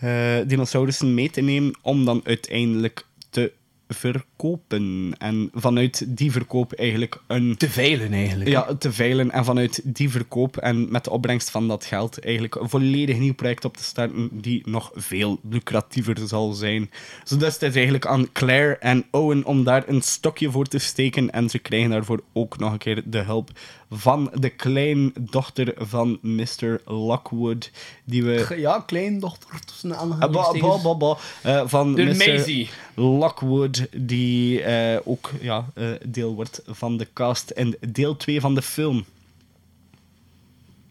[0.01, 1.75] eh, dinosaurussen mee te nemen.
[1.83, 3.53] Om dan uiteindelijk te
[3.89, 5.15] verkopen.
[5.19, 7.57] En vanuit die verkoop eigenlijk een...
[7.57, 8.51] Te veilen eigenlijk.
[8.51, 9.31] Ja, te veilen.
[9.31, 13.35] En vanuit die verkoop en met de opbrengst van dat geld eigenlijk een volledig nieuw
[13.35, 16.91] project op te starten die nog veel lucratiever zal zijn.
[17.21, 20.79] Dus dat is het eigenlijk aan Claire en Owen om daar een stokje voor te
[20.79, 21.31] steken.
[21.31, 23.51] En ze krijgen daarvoor ook nog een keer de hulp
[23.91, 26.81] van de kleindochter van Mr.
[26.85, 27.71] Lockwood,
[28.05, 28.55] die we...
[28.57, 30.99] Ja, kleindochter tussen aanhalingstekens.
[30.99, 32.17] ba, eh, van De Mr.
[32.17, 32.71] Maisie.
[32.95, 38.55] Lockwood, die eh, ook ja, eh, deel wordt van de cast in deel 2 van
[38.55, 39.05] de film.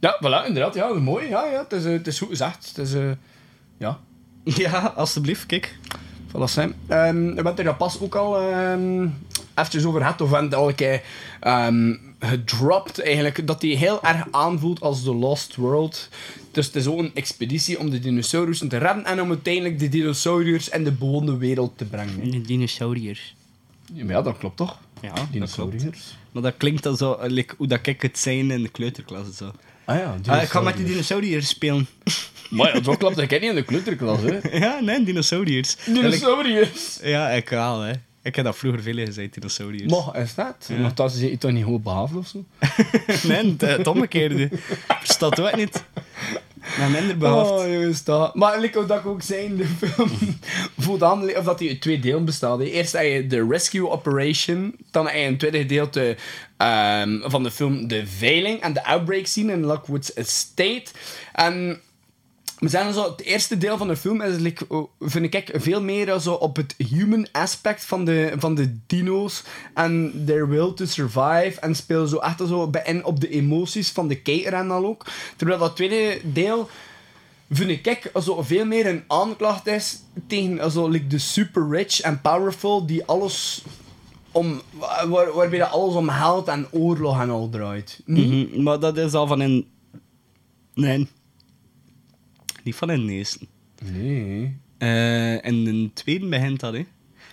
[0.03, 0.73] Ja, voilà, inderdaad.
[0.73, 1.29] Ja, mooi.
[1.29, 2.67] Ja, ja, het, is, eh, het is goed gezegd.
[2.67, 3.11] Het is, eh,
[3.77, 3.99] ja.
[4.63, 5.75] Ja, alstublieft, kijk.
[6.27, 6.73] Voilà, Sam.
[6.87, 9.07] Ehm, we hebben het er pas ook al ehm
[9.55, 11.01] eventjes over gehad, of we hebben het al een keer
[11.39, 16.09] ehm, gedropt, eigenlijk, dat die heel erg aanvoelt als The Lost World.
[16.51, 19.89] Dus het is ook een expeditie om de dinosaurussen te redden en om uiteindelijk de
[19.89, 22.31] dinosauriërs in de bewoonde wereld te brengen.
[22.31, 23.35] De dinosauriërs.
[23.93, 24.77] Ja, maar ja, dat klopt toch?
[25.01, 25.31] Ja, dat klopt.
[25.31, 26.17] Dinosauriërs.
[26.31, 29.37] Maar dat klinkt dan zo, like, hoe dat ik het zijn in de kleuterklas.
[29.37, 29.51] Zo.
[29.85, 31.87] Ah ja, Ah, ik ga met die dinosauriërs spelen.
[32.49, 34.39] Maar ja, dat klopt, dat ken niet in de kleuterklas, hè.
[34.65, 35.75] ja, nee, dinosauriërs.
[35.85, 36.99] Dinosauriërs!
[37.03, 37.93] Ja, ik wel, hè.
[38.23, 39.91] Ik heb dat vroeger veel gezegd, dinosauriërs.
[39.91, 40.55] Nog, is dat?
[40.67, 40.75] Ja.
[40.75, 42.43] Nog dat is je toch niet goed behavend of zo?
[43.27, 44.49] nee, het, omgekeerde.
[45.03, 45.83] Verstaat ook niet.
[46.77, 47.49] Maar minder behaafd.
[47.49, 48.35] Oh, jongens, dat.
[48.35, 50.09] Maar like, dat ik ook zei in de film,
[50.77, 52.59] voelt aan of dat hij uit twee delen bestaat.
[52.59, 52.65] hè.
[52.65, 56.17] Eerst heb je de Rescue Operation, dan heb je een tweede gedeelte
[56.57, 60.85] ehm, van de film de veiling en de outbreak scene in Lockwood's Estate.
[61.33, 61.81] En
[62.63, 66.19] we zijn zo, het eerste deel van de film is, like, vind ik, veel meer
[66.19, 69.43] zo op het human aspect van de, van de dino's
[69.73, 71.59] en their will to survive.
[71.59, 75.05] En speel zo echt zo bij op de emoties van de kijker en al ook.
[75.35, 76.69] Terwijl dat tweede deel
[77.49, 82.21] vind ik also, veel meer een aanklacht is tegen also, like de super rich en
[82.21, 83.63] powerful die alles
[84.31, 84.61] om,
[85.07, 88.01] waar, waarbij dat alles om geld en oorlog en al draait.
[88.05, 89.67] Mhm, Maar dat is al van in...
[90.73, 91.07] Nee.
[92.63, 93.47] Niet van in de eerste.
[93.83, 94.57] Nee.
[94.77, 96.85] Eh in de tweede begint dat, hè.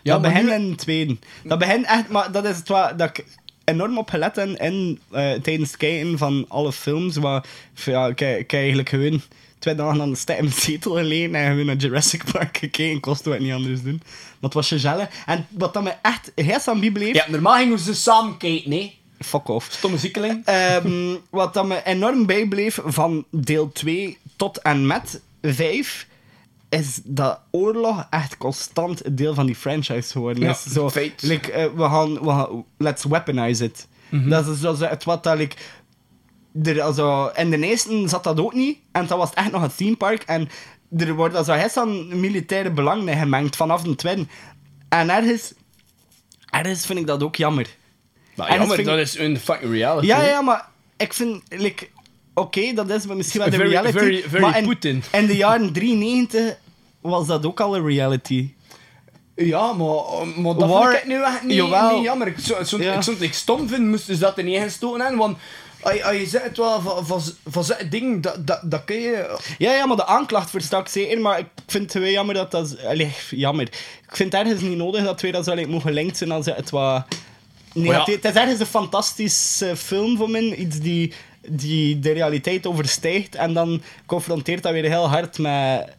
[0.03, 1.17] Ja, dat begint nu- in de tweede.
[1.45, 2.09] Dat begint echt...
[2.09, 3.25] Maar dat is het wat dat ik
[3.65, 4.59] enorm op gelet in,
[5.11, 7.19] eh, tijdens het kijken van alle films.
[7.19, 7.45] Maar
[7.85, 9.21] ja, ik, eigenlijk gewoon
[9.59, 13.01] twee dagen aan de in mijn zetel gelegen en gewoon naar Jurassic Park gekeken.
[13.01, 14.01] Kostte wat niet anders doen.
[14.05, 15.09] Maar het was gezellig.
[15.27, 17.15] En wat dat me echt heel aan bleef...
[17.15, 18.99] Ja, normaal gingen ze samen kijken, nee.
[19.25, 19.73] Fuck off.
[19.73, 20.45] Stomme ziekeling.
[20.45, 26.07] Ehm, wat me enorm bijbleef van deel 2 tot en met 5
[26.69, 30.55] is dat oorlog echt constant een deel van die franchise geworden Ja.
[30.55, 31.23] Zo, feit.
[31.23, 32.65] like, eh, we, gaan, we gaan...
[32.77, 33.89] Let's weaponize it.
[34.09, 34.29] Mhm.
[34.29, 35.37] Dat is zo het wat dat...
[35.37, 35.57] Like,
[36.63, 38.79] er, also, in de eerste zat dat ook niet.
[38.93, 40.23] En dat was echt nog een theme park.
[40.23, 40.49] En
[40.97, 44.27] er wordt also, aan militaire belangen gemengd vanaf de tweede.
[44.89, 45.53] En ergens...
[46.51, 47.79] Ergens vind ik dat ook jammer.
[48.49, 50.07] Maar jammer, vind- dat is een fucking reality.
[50.07, 51.89] Ja, ja, maar ik vind, like,
[52.35, 53.99] oké, dat is misschien wel de Very- reality.
[53.99, 55.03] very- very maar in, Putin.
[55.13, 56.57] in de jaren 93
[57.01, 58.51] was dat ook al een reality.
[59.37, 59.87] Ja, maar,
[60.37, 61.95] maar dat vind ik nu echt niet, Jawel.
[61.95, 62.27] niet jammer.
[62.27, 62.95] Ik zou zo, Ja.
[62.99, 65.19] ik het stom vinden, moesten ze dat er niet ingestoken hebben.
[65.19, 65.37] Want
[65.83, 69.39] als, je zegt het wel van, van, van zo'n ding, dat, dat, dat kun je...
[69.59, 72.51] Ja, ja, maar de aanklacht versta ik zeker, maar ik vind het wel jammer dat
[72.51, 72.77] dat...
[72.85, 73.65] Allee, jammer.
[74.09, 76.47] Ik vind het ergens niet nodig dat twee dat zou like, mogen gelinkt zijn als
[76.47, 77.05] het wat...
[77.75, 80.55] Nee, het, het is ergens een fantastische film voor mij.
[80.55, 81.13] Iets die,
[81.49, 85.99] die de realiteit overstijgt en dan confronteert dat weer heel hard met...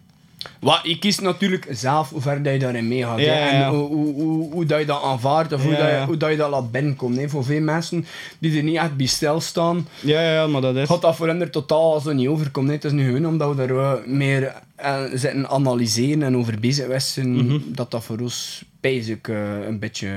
[0.60, 3.20] Wat, je kiest natuurlijk zelf hoe ver dat je daarin meegaat.
[3.20, 3.50] Ja.
[3.50, 6.30] En hoe, hoe, hoe, hoe dat je dat aanvaardt of hoe, dat je, hoe dat
[6.30, 7.18] je dat laat binnenkomen.
[7.20, 7.30] Hè.
[7.30, 8.06] Voor veel mensen
[8.40, 10.88] die er niet echt bij stilstaan, Ja, ja, maar dat is...
[10.88, 12.70] gaat dat voor hen er totaal zo niet overkomen.
[12.70, 12.76] hè.
[12.76, 17.02] Het is nu gewoon omdat we er wel meer eh, zitten analyseren en over bezig
[17.02, 17.60] zijn, Mhm.
[17.66, 20.10] dat dat voor ons basic eh, een beetje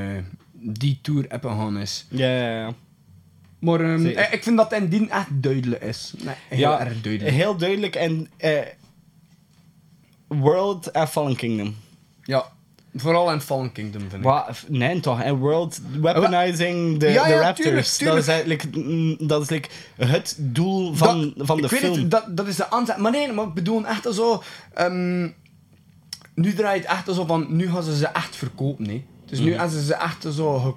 [0.67, 2.07] die tour hebben gaan is.
[2.09, 2.75] Ja, ja, ja.
[3.59, 6.13] Maar ehm, eh, ik vind dat dien echt duidelijk is.
[6.23, 7.35] Nee, heel ja, erg duidelijk.
[7.35, 7.95] Heel duidelijk.
[7.95, 8.61] En eh,
[10.29, 11.75] World en Fallen Kingdom.
[12.23, 12.45] Ja,
[12.95, 14.23] vooral in Fallen Kingdom vind ik.
[14.23, 14.65] Wat?
[14.69, 15.21] Nee, toch?
[15.21, 17.97] En World weaponizing the, Ja, the ja, Raptors.
[17.97, 21.71] tuurlijk, Dat is eigenlijk mm, dat is like het doel van, Dat- van de ik
[21.71, 21.99] weet film.
[21.99, 22.97] Het, dat, dat is de aanzet.
[22.97, 24.43] Maar nee, maar ik bedoel echt zo...
[24.75, 25.29] ehm,
[26.35, 27.47] nu draait het echt zo van...
[27.57, 29.05] Nu gaan ze ze echt verkopen, nee.
[29.27, 29.59] Dus nu Mhm.
[29.59, 30.77] hebben ze ze echt zo...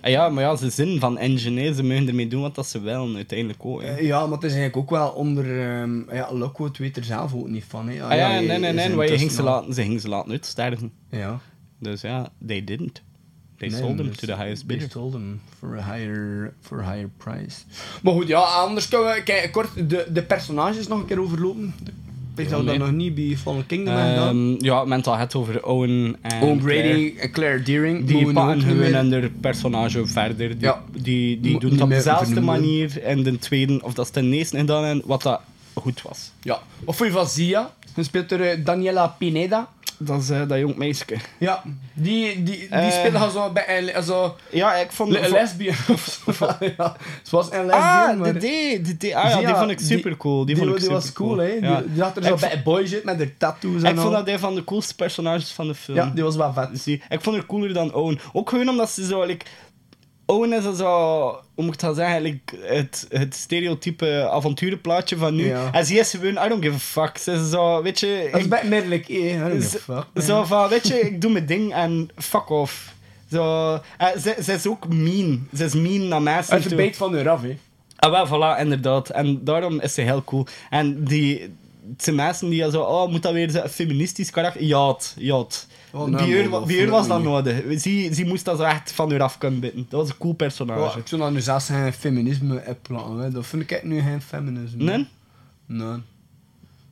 [0.00, 2.80] Ah ja, maar ja, ze zin van engineer, ze mogen ermee doen wat dat ze
[2.80, 3.82] willen, uiteindelijk ook.
[3.82, 3.88] hè.
[3.88, 5.44] Eh, Ja, maar het is eigenlijk ook wel onder...
[5.70, 8.02] ehm ja, Lockwood weet er zelf ook niet van, hè.
[8.02, 10.92] ah ja, nee, nee, nee, je ging ze, laten, ze gingen ze laten uitsterven.
[11.10, 11.40] Ja.
[11.78, 13.02] Dus ja, they didn't.
[13.56, 14.90] They Nee, sold them dus to the highest They bidder.
[14.90, 17.60] sold them for a higher, for a higher price.
[18.02, 21.74] Maar goed, ja, anders kunnen we kijk, kort de, de personages nog een keer overlopen.
[22.48, 23.94] Zou dat nog niet bij Fallen Kingdom.
[23.94, 26.88] Ehm, ja, mental het over Owen en Owen Claire.
[26.88, 28.04] Brady en Claire Deering.
[28.06, 30.48] Die pakken hun meer- en de personage verder.
[30.48, 30.82] Die, Ja.
[30.92, 32.54] die, die doen het op dezelfde vernoemen.
[32.60, 35.40] manier en de tweede, of dat is de eerste gedaan en wat dat
[35.74, 36.30] goed was.
[36.42, 36.58] Ja.
[36.84, 37.72] Of vond je van Zia?
[37.94, 39.68] Gespeeld door eh, Daniela Pineda.
[39.98, 41.04] Dat is eh, dat jong meisje.
[41.38, 41.62] Ja.
[41.92, 42.90] Die, die, die Eh.
[42.90, 45.10] speelde zo bij zo Ja, ik vond...
[45.10, 46.46] le- lesbian of zo.
[46.76, 46.96] ja.
[47.22, 48.32] Ze was een lesbian, Ah, maar...
[48.32, 49.12] de D, de D.
[49.14, 50.44] Ah ja, die vond ik die- super cool.
[50.44, 51.46] Die, Die, vond ik die was cool, hè.
[51.46, 51.80] Ja.
[51.80, 54.28] Die, die had er zo bij boy zit met haar tattoos en Ik vond dat
[54.28, 55.96] een van de coolste personages van de film.
[55.96, 56.86] Ja, die was wel vet.
[56.86, 58.18] Ik vond haar cooler dan Owen.
[58.32, 59.24] Ook gewoon omdat ze zo...
[59.24, 59.44] Like,
[60.26, 61.20] Owen is zo...
[61.54, 62.22] Hoe moet ik dat zeggen?
[62.22, 65.46] Like, het, het stereotype avonturenplaatje van nu.
[65.46, 65.72] Ja.
[65.72, 66.44] En ze is gewoon...
[66.44, 67.18] I don't give a fuck.
[67.18, 67.82] Ze is zo...
[67.82, 68.28] Weet je...
[68.32, 70.06] Dat is eh, I don't give Zo- a fuck.
[70.14, 70.24] man.
[70.24, 72.94] Zo van, weet je, ik doe mijn ding en fuck off.
[73.30, 75.48] Zo, eh, ze, ze is ook mean.
[75.56, 76.76] Ze is mean naar mensen de toe.
[76.76, 77.56] beet van haar af, hè.
[77.96, 79.10] Ah, wel, voilà, inderdaad.
[79.10, 80.46] En daarom is ze heel cool.
[80.70, 81.40] En die...
[81.92, 84.64] Het zijn mensen die zo, oh, moet dat weer een feministisch karakter?
[84.64, 85.38] Ja, het, ja.
[85.38, 85.66] het.
[85.94, 87.22] Oh, nee, man, voel was niet.
[87.22, 87.80] nodig.
[87.80, 89.86] Ze, ze moest dat zo echt van haar af kunnen bitten.
[89.88, 90.80] Dat was een cool personage.
[90.80, 93.32] Oh, ik zou dat nu zelfs geen feminisme plannen.
[93.32, 94.84] Dat vind ik nu geen feminisme.
[94.84, 95.08] Nee?
[95.66, 95.98] Nee.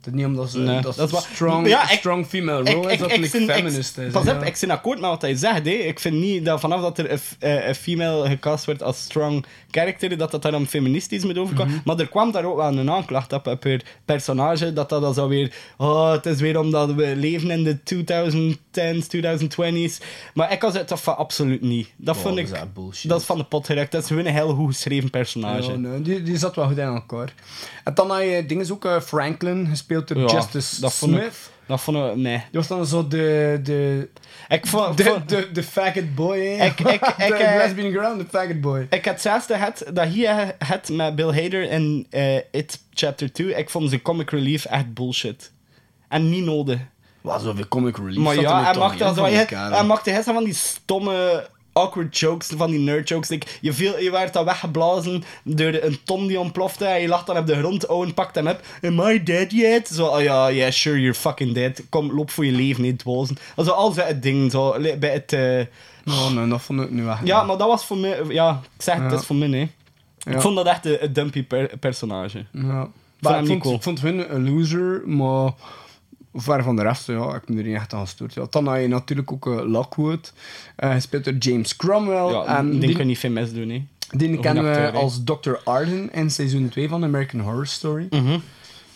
[0.05, 2.75] Het is niet omdat ze Nee, dat dat is strong, Ja, ik- strong female Ik,
[2.75, 4.13] role is, ik, dat ik, like zin- feminist ik, is.
[4.13, 4.43] pas op, ja.
[4.43, 5.65] ik ben akkoord met wat hij zegt.
[5.65, 5.71] Hè.
[5.71, 9.45] Ik vind niet dat vanaf dat er een, eh, een female gecast wordt als strong
[9.71, 11.73] character, dat dat dan feministisch moet overkomen.
[11.73, 11.81] Mhm.
[11.85, 15.15] Maar er kwam daar ook wel een aanklacht op, op haar personage, dat dat dan
[15.15, 15.55] zo weer...
[15.79, 20.01] Oh, het is weer omdat we leven in de 2010s, 2020s.
[20.35, 21.89] Maar ik was het toch van absoluut niet.
[21.97, 22.53] Dat Oh, vond dat ik...
[22.93, 23.03] is.
[23.03, 23.93] Dat is van de pot gerukt.
[23.93, 25.71] Dat is gewoon een heel goed geschreven personage.
[25.71, 27.35] Ja, nee, die, die zat wel goed in elkaar.
[27.85, 31.51] En dan had je dingen ook, Franklin, gespeeld door Ja, Justice dat vond ik- Smith.
[31.67, 32.17] Dat vond ik...
[32.17, 32.37] Nee.
[32.37, 33.61] Die was dan zo de...
[33.63, 34.09] de
[34.49, 34.97] Ik vond...
[34.97, 36.65] de, vond- de, de faggot boy, hè.
[36.67, 38.87] Ik- ik- ik, de eh, lesbian girl, de faggot boy.
[38.91, 43.55] Ik had hetzelfde dat hier had met Bill Hader in eh, It Chapter 2.
[43.55, 45.53] Ik vond zijn comic relief echt bullshit.
[46.09, 46.79] En niet nodig.
[47.21, 51.49] Wat zoveel comic relief Maar ja, hij maakte zo, hij, maakte heel van die stomme
[51.73, 53.29] awkward jokes, van die nerd jokes.
[53.29, 57.25] Like, je, viel, je werd dan weggeblazen door een tom die ontplofte en je lag
[57.25, 57.87] dan op de grond.
[57.87, 58.61] Owen pakt hem op.
[58.83, 59.89] Am I dead yet?
[59.89, 61.83] Zo, oh ja, yeah, sure, you're fucking dead.
[61.89, 63.37] Kom, loop voor je leven, niet dwazen.
[63.57, 65.33] Also, al zijn ding, zo, bij het...
[65.33, 65.61] eh,
[66.07, 68.19] Oh, nee, dat vond ik nu echt ja, maar dat was voor mij...
[68.29, 69.11] Ja, ik zeg het, Ja.
[69.11, 69.69] het is voor mij, hè.
[70.19, 70.37] Ja.
[70.37, 72.45] Ik vond dat echt een, een dumpy per- personage.
[72.53, 72.89] Ja.
[73.21, 73.75] ik niet vond, cool.
[73.75, 75.53] ik vond hun een loser, maar
[76.35, 78.35] ver van de rest, ja, ik heb me er niet echt aan gestoord.
[78.35, 80.33] Ja, dan had je natuurlijk ook eh, Lockwood,
[80.77, 82.33] eh gespeeld door James Cromwell.
[82.33, 83.85] Ja, en die, je niet veel misdoen, hè.
[84.11, 85.53] die kennen we als Dr.
[85.65, 88.07] Arden in seizoen 2 van American Horror Story.
[88.11, 88.39] Mhm.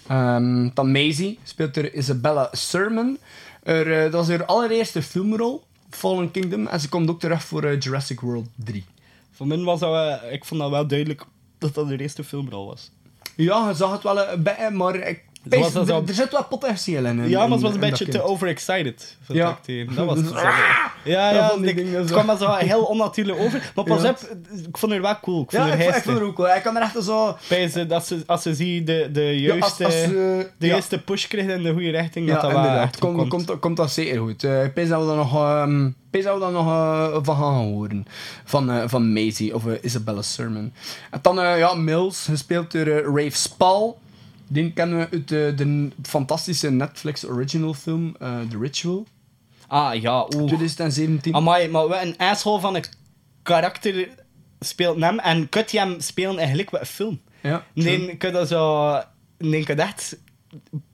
[0.07, 3.19] Ehm, dan Maisie speelt er Isabella Sermon.
[3.63, 6.67] Er, eh, dat is haar allereerste filmrol, Fallen Kingdom.
[6.67, 8.85] En ze komt ook terug voor Jurassic World 3.
[9.33, 10.33] Voor mij was dat wel...
[10.33, 11.25] Ik vond dat wel duidelijk
[11.59, 12.91] dat dat de eerste filmrol was.
[13.37, 16.33] Ja, je zag het wel een beetje, maar ik, Zoals dat er, zo- er zit
[16.33, 17.29] wel potentieel in.
[17.29, 19.17] Ja, maar het was een beetje te overexcited.
[19.23, 19.49] Voor Ja.
[19.49, 19.95] acteren.
[19.95, 20.31] Dat was het.
[20.31, 20.71] Ja,
[21.05, 21.49] Ja, ja.
[21.49, 23.73] van ik- het kwam er zo heel onnatuurlijk over.
[23.75, 24.19] Maar pas op,
[24.67, 25.43] ik vond het wel cool.
[25.43, 26.03] Ik vond Ja, ik, vond- ik heistig.
[26.05, 26.57] vond het ook wel.
[26.57, 27.37] Ik kan er echt zo...
[27.49, 30.11] Bij ze, dat ze, als ze zie de, de juiste, als, als, eh,
[30.59, 32.85] de juiste push krijgt in de goede richting, Ja, dat dat wel inderdaad.
[32.85, 34.45] echt Komt, komt, komt, dat zeker goed.
[34.45, 35.33] Eh, ik dat we daar nog,
[36.23, 38.07] dat we daar nog eh, van gaan horen.
[38.45, 40.73] Van, eh, van Maisie of eh, Isabella Sermon.
[41.11, 43.93] En dan eh, ja, Mills, gespeeld door eh, Rafe Spall.
[44.49, 49.07] Die kennen we uit de, de fantastische Netflix original film eh, The Ritual.
[49.67, 50.47] Ah, ja, oeh.
[50.47, 51.35] 2017.
[51.35, 52.85] Amai, maar wat een asshole van een
[53.43, 54.09] karakter
[54.61, 57.21] speelt hem en kunt je hem spelen eigenlijk wat een film.
[57.41, 58.93] ja, Nee, kun dat zo...
[59.39, 60.17] Nee, kun echt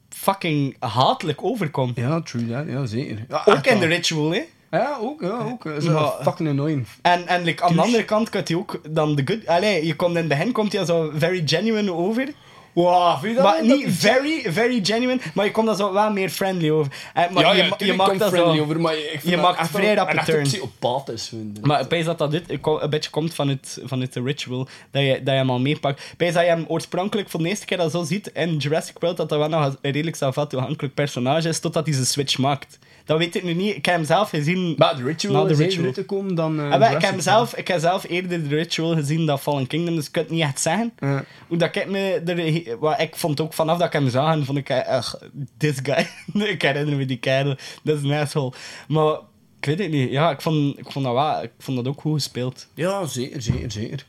[0.08, 1.94] fucking hatelijk overkomen.
[1.96, 2.66] Ja, true that.
[2.66, 3.24] Ja, zeker.
[3.28, 3.86] Ja, Ook in The.
[3.86, 4.42] Ritual, hè.
[4.70, 5.20] Ja, ook.
[5.20, 5.64] Ja, ook.
[5.64, 6.86] Dat is wel fucking annoying.
[7.02, 9.46] En, en like, aan de andere kant kan hij ook dan de good...
[9.46, 12.32] Allee, je komt in het begin komt hij zo very genuine over.
[12.72, 13.86] Wow, vind je dat Maar niet?
[13.88, 16.92] very, very genuine, maar je komt dan zo wel meer friendly over.
[17.14, 18.62] En, maar ja, je, ja, je maakt dat friendly zo...
[18.62, 20.38] over, maar ik vind je maakt echt vrij rap turn.
[20.38, 21.32] een psychopaat is.
[21.62, 25.08] Maar weet dat dat dit een beetje komt van het, van het ritual, dat je,
[25.08, 26.14] dat je hem al meepakt.
[26.16, 29.16] Weet dat je hem oorspronkelijk voor de eerste keer dat zo ziet in Jurassic World,
[29.16, 32.78] dat dat wel nog een redelijk zelfvat toegankelijk personage is, totdat hij zijn switch maakt.
[33.04, 33.76] Dat weet ik nu niet.
[33.76, 34.74] Ik heb hem zelf gezien...
[34.78, 35.92] Maar The Ritual Na de Ritual.
[35.92, 39.26] te komen dan eh, Ah, ik, heb zelf, ik heb zelf eerder de Ritual gezien
[39.26, 40.92] dan Fallen Kingdom, dus ik kan het niet echt zeggen.
[40.98, 41.24] Ja.
[41.48, 42.22] Hoe dat ik me...
[42.26, 42.38] Er,
[42.80, 44.70] wat ik vond ook vanaf dat ik hem zag, en vond ik...
[44.70, 45.18] Ach,
[45.56, 46.08] this guy.
[46.48, 47.56] ik herinner me die kerel.
[47.82, 48.52] Dat is een asshole.
[48.88, 49.18] Maar...
[49.58, 50.10] Ik weet het niet.
[50.10, 51.42] Ja, ik vond, ik vond dat wel...
[51.42, 52.68] Ik vond dat ook goed gespeeld.
[52.74, 54.06] Ja, zeker, zeker, zeker.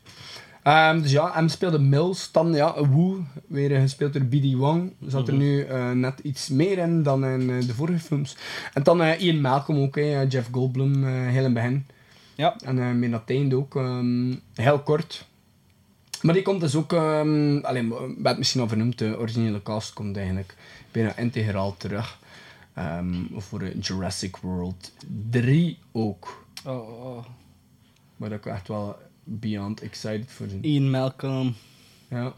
[0.64, 2.32] Ehm, dus ja, hem speelde Mills.
[2.32, 4.54] Dan ja, Wu, weer eh, gespeeld door B.D.
[4.54, 4.92] Wong.
[5.06, 8.36] Zat er nu eh, net iets meer in dan in eh, de vorige films.
[8.72, 9.94] En dan Ian Malcolm ook,
[10.28, 11.86] Jeff Goldblum, heel in het begin.
[12.34, 12.56] Ja.
[12.64, 13.76] En uh, ook.
[13.76, 15.26] ehm, heel kort.
[16.24, 16.92] Maar die komt dus ook...
[16.92, 18.98] ehm alleen, we hebben het misschien al vernoemd.
[18.98, 20.54] De originele cast komt eigenlijk
[20.90, 22.18] bijna integraal terug.
[22.74, 24.92] Ehm, voor Jurassic World
[25.30, 26.44] 3 ook.
[26.64, 27.24] Oh,
[28.16, 30.64] Waar ik echt wel beyond excited voor ben.
[30.64, 31.54] Ian Malcolm.
[32.08, 32.32] Ja.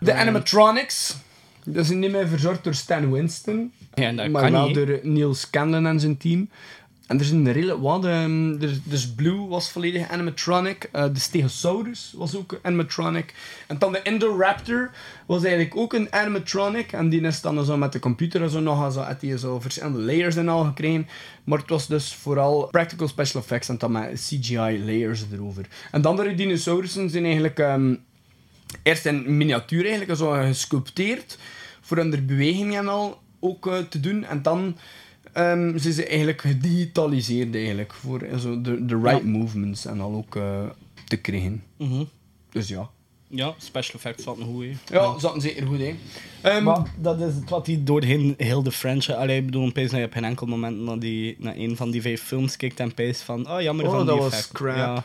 [0.00, 1.16] De animatronics.
[1.64, 3.72] Dat zijn niet meer verzorgd door Stan Winston.
[3.94, 6.48] Ja, dat maar wel door Neil Scanlon en zijn team.
[7.06, 8.04] En er zijn redelijk wat.
[8.04, 10.88] er- dus Blue was volledig animatronic.
[10.92, 13.34] eh, de Stegosaurus was ook animatronic.
[13.66, 14.90] En dan de Indoraptor
[15.26, 16.92] was eigenlijk ook een animatronic.
[16.92, 19.60] En die is dan zo met de computer en zo nog zo, had die zo
[19.60, 21.08] verschillende layers en al gekregen.
[21.44, 25.66] Maar het was dus vooral practical special effects en dan met CGI layers erover.
[25.90, 27.58] En dan de dinosaurussen zijn eigenlijk...
[27.58, 27.94] ehm,
[28.82, 31.38] eerst in miniatuur eigenlijk zo gesculpteerd
[31.80, 34.24] voor hun bewegingen en al ook eh, te doen.
[34.24, 34.76] En dan
[35.32, 40.36] ehm zijn ze eigenlijk gedigitaliseerd eigenlijk voor zo de, de right movements en al ook
[40.36, 40.62] eh,
[41.08, 41.62] te krijgen.
[41.76, 42.04] Mhm.
[42.50, 42.90] Dus ja.
[43.34, 44.94] Ja, special effects zaten goed, hè.
[44.98, 45.94] Ja, zaten zeker goed, hè.
[46.42, 49.16] Ehm, Maar dat is het wat hij doorheen heel de franchise...
[49.16, 51.90] Allee, ik bedoel, opeens dat je op geen enkel moment naar, die, naar een van
[51.90, 53.50] die vijf films kijkt en pees van...
[53.50, 54.54] Oh, jammer Oh, van dat die was effecten.
[54.54, 55.04] crap.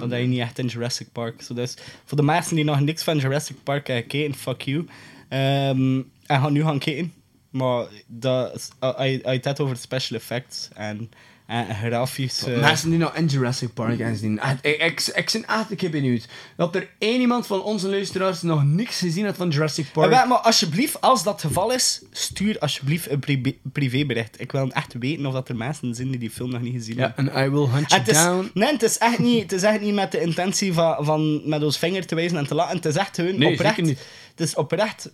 [0.00, 1.42] Ja, dat je niet echt in Jurassic Park...
[1.42, 4.86] Zo dus, voor de mensen die nog niks van Jurassic Park hebben gekeken, fuck you.
[5.28, 5.96] Ehm,
[6.26, 7.12] en gaan nu gaan kijken.
[7.50, 11.10] Maar dat, is- als je als je het over special effects en,
[11.46, 12.44] en grafisch...
[12.44, 14.38] eh, Mensen die nou in Jurassic Park gaan zien.
[14.38, 16.28] Echt, Ik, ik, ik ben echt een keer benieuwd.
[16.56, 20.10] Dat er één iemand van onze luisteraars nog niks gezien had van Jurassic Eh, Park.
[20.28, 24.40] maar alsjeblieft, als dat het geval is, stuur alsjeblieft een privé- privébericht.
[24.40, 26.96] Ik wil echt weten of dat er mensen zijn die die film nog niet gezien
[26.96, 27.34] Ja, hebben.
[27.34, 28.50] en I will hunt En you het is, down.
[28.54, 31.62] nee, het is, echt niet, het is echt niet met de intentie van, van met
[31.62, 32.76] ons vinger te wijzen en te lachen.
[32.76, 33.76] Het is echt gewoon Nee, oprecht.
[33.76, 35.10] Het is oprecht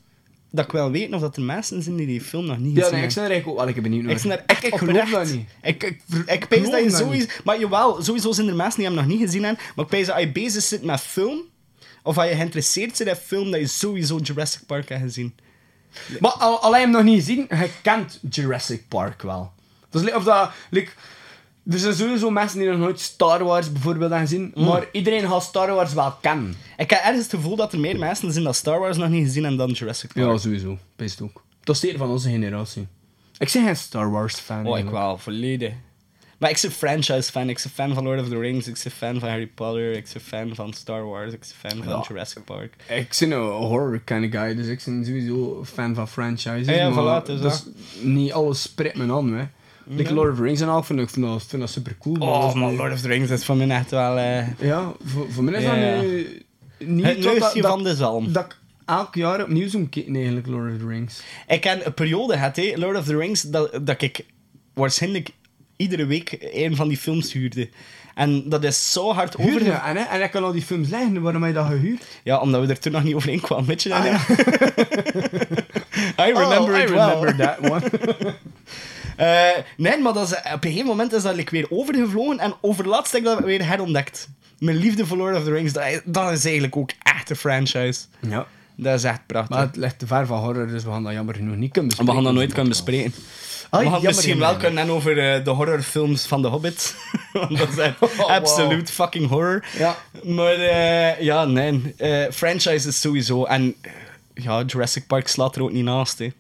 [0.51, 2.83] dat ik wil weten of dat er mensen zijn die die film nog niet Ja,
[2.83, 3.15] gezien nee, ik hebben.
[3.15, 4.17] ben er eigenlijk ook wel een benieuwd naar.
[4.17, 5.13] Ik ben er echt ik geloof oprecht.
[5.13, 5.49] dat niet.
[5.63, 7.27] Ik, ik, ik pees dat je dat sowieso...
[7.45, 9.63] Maar jawel, sowieso zijn er mensen die hem nog niet gezien hebben.
[9.75, 11.41] Maar ik pees dat als je bezig zit met film...
[12.03, 15.35] Of als je geïnteresseerd bent in film, dat je sowieso Jurassic Park hebt gezien.
[16.21, 19.53] Maar al, al heb je hem nog niet gezien, je kent Jurassic Park wel.
[19.91, 20.91] Dus li- of dat, like,
[21.71, 24.65] er zijn sowieso mensen die nog nooit Star Wars bijvoorbeeld hebben gezien, Mm.
[24.65, 26.57] maar iedereen gaat Star Wars wel kennen.
[26.77, 29.25] Ik heb ergens het gevoel dat er meer mensen zijn dat Star Wars nog niet
[29.25, 30.27] gezien hebben dan Jurassic Park.
[30.27, 30.79] Ja, sowieso.
[30.97, 31.43] Best ook.
[31.65, 32.87] Dat is van onze generatie.
[33.39, 34.67] Ik ben geen Star Wars fan.
[34.67, 35.73] Oh, ik wel, volledig.
[36.39, 37.49] Maar ik ben franchise-fan.
[37.49, 38.67] Ik ben fan van Lord of the Rings.
[38.67, 39.93] Ik ben fan van Harry Potter.
[39.93, 41.33] Ik ben fan van Star Wars.
[41.33, 42.05] Ik ben fan van Ja.
[42.09, 42.75] Jurassic Park.
[42.89, 46.67] Ik ben een horror kind of guy, dus ik ben sowieso fan van franchises.
[46.67, 47.65] Ja, ja, voilà, dus dus
[48.01, 49.45] niet alles spreekt me aan, hè.
[49.89, 52.17] Like Lord of the Rings en al, vind ik vind dat, vind dat super cool.
[52.19, 54.17] Oh, maar Lord of the Rings is voor mij echt wel...
[54.19, 55.75] eh, Ja, voor, voor mij is Ja.
[55.75, 56.43] dat nu
[56.79, 58.33] niet het neusje van de zalm.
[58.33, 61.23] dat ik elk jaar opnieuw zo'n eigenlijk, Lord of the Rings.
[61.47, 64.25] Ik heb een periode gehad, hè, Lord of the Rings, dat, dat ik
[64.75, 65.31] waarschijnlijk
[65.77, 67.69] iedere week een van die films huurde.
[68.15, 69.51] En dat is zo hard over...
[69.51, 72.03] Huurde, en, hè, en ik kan al die films leggen, waarom heb je dat gehuurd?
[72.25, 73.67] Ja, omdat we er toen nog niet overheen kwamen.
[73.67, 73.99] Weet je dat?
[73.99, 74.29] Ah,
[76.29, 77.09] I remember oh, it I well.
[77.21, 77.83] remember that one.
[79.17, 82.55] Eh, nee, maar dat is, op een gegeven moment is dat like, weer overgevlogen en
[82.61, 84.29] overlaatst heb ik dat weer herontdekt.
[84.59, 87.37] Mijn liefde voor Lord of the Rings, dat, is- dat is eigenlijk ook echt een
[87.37, 88.01] franchise.
[88.21, 88.47] ja.
[88.79, 89.57] Dat is echt prachtig.
[89.57, 91.91] Maar het ligt te ver van horror, dus we gaan dat jammer genoeg niet kunnen
[91.91, 92.15] we bespreken.
[92.15, 93.15] gaan dat nooit kunnen bespreken.
[93.71, 96.95] Ah, we gaan misschien wel kunnen hebben over eh, de horrorfilms van The Hobbit.
[97.33, 98.29] Want dat is echt Oh, wow.
[98.31, 99.65] absoluut fucking horror.
[99.79, 99.97] Ja.
[100.23, 101.95] Maar eh, ja, nee.
[102.33, 103.45] franchise is sowieso.
[103.45, 103.75] En
[104.35, 106.19] ja, Jurassic Park slaat er ook niet naast.
[106.19, 106.33] Hè.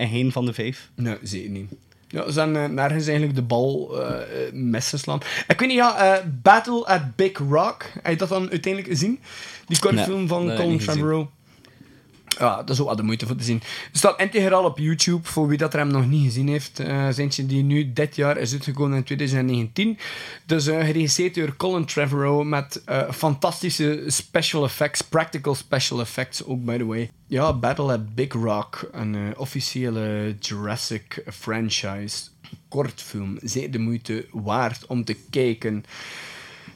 [0.00, 0.90] En geen van de vijf.
[0.94, 1.72] Nee, zeker niet.
[2.08, 5.20] Ja, ze zijn eh, nergens eigenlijk de bal eh eh, misgeslaan.
[5.48, 7.84] Ik weet niet, ja, Battle at Big Rock.
[8.02, 9.18] Heb je dat dan uiteindelijk gezien?
[9.66, 10.78] Die korte Nee, film van Colin.
[10.78, 11.26] Trevorrow.
[12.40, 13.62] Ja, dat is ook wel de moeite voor te zien.
[13.86, 16.80] Het staat integraal op YouTube, voor wie dat er hem nog niet gezien heeft.
[16.80, 19.98] Eh Zijntje die nu dit jaar is uitgekomen in 2019.
[20.46, 26.64] Dus eh geregisseerd door Colin Trevorrow met eh, fantastische special effects, practical special effects ook,
[26.64, 27.10] by the way.
[27.26, 32.28] Ja, Battle at Big Rock, een officiële Jurassic franchise
[32.68, 33.38] kortfilm.
[33.42, 35.84] Zeer de moeite waard om te kijken.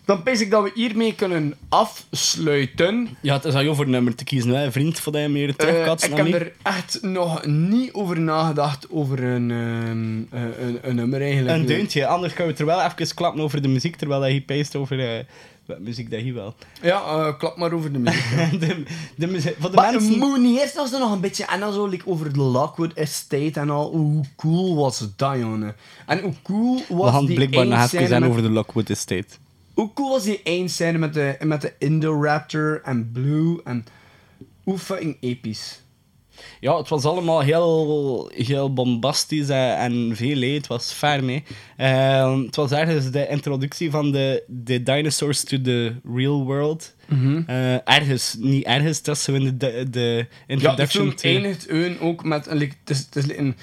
[0.05, 3.09] Dan pens ik dat we hiermee kunnen afsluiten.
[3.21, 4.51] Ja, het is aan jou voor een nummer te kiezen.
[4.51, 4.73] Hè.
[4.73, 6.35] Vriend, voor dat je meer Eh, terugkatst ik dan heb niet.
[6.43, 11.57] er echt nog niet over nagedacht over een, ehm, eh, een, een nummer eigenlijk.
[11.57, 12.07] Een deuntje.
[12.07, 15.01] Anders gaan we het er wel even klappen over de muziek, terwijl hij peest over
[15.17, 15.25] eh,
[15.67, 16.55] wat muziek dat hij wel.
[16.83, 18.61] Ja, eh, klap maar over de muziek.
[18.61, 18.83] de,
[19.17, 20.19] de muziek, voor de maar mensen...
[20.19, 22.93] moet niet eerst als er nog een beetje en dan zo like, over de Lockwood
[22.93, 23.91] Estate en al.
[23.91, 25.75] Hoe cool was dat, jongen?
[26.07, 28.91] En hoe cool was We gaan die blijkbaar nog even zijn met- over de Lockwood
[28.91, 29.27] Estate.
[29.75, 33.85] Hoe cool was die eindscène met de, met de Indoraptor en Blue en...
[34.63, 35.83] Hoe fucking episch.
[36.61, 40.57] Ja, het was allemaal heel, heel bombastisch eh, en veel leed.
[40.57, 41.43] Het was fair mee.
[41.77, 46.95] Ehm, het was ergens de introductie van de, de dinosaurs to the real world.
[47.09, 47.43] Mhm.
[47.47, 49.03] Eh, ergens, niet ergens.
[49.03, 52.25] Dat is zo in de, de, de Ja, de introduction film to- eindigt hun ook
[52.25, 52.47] met...
[52.47, 53.57] een, Het is, het is een...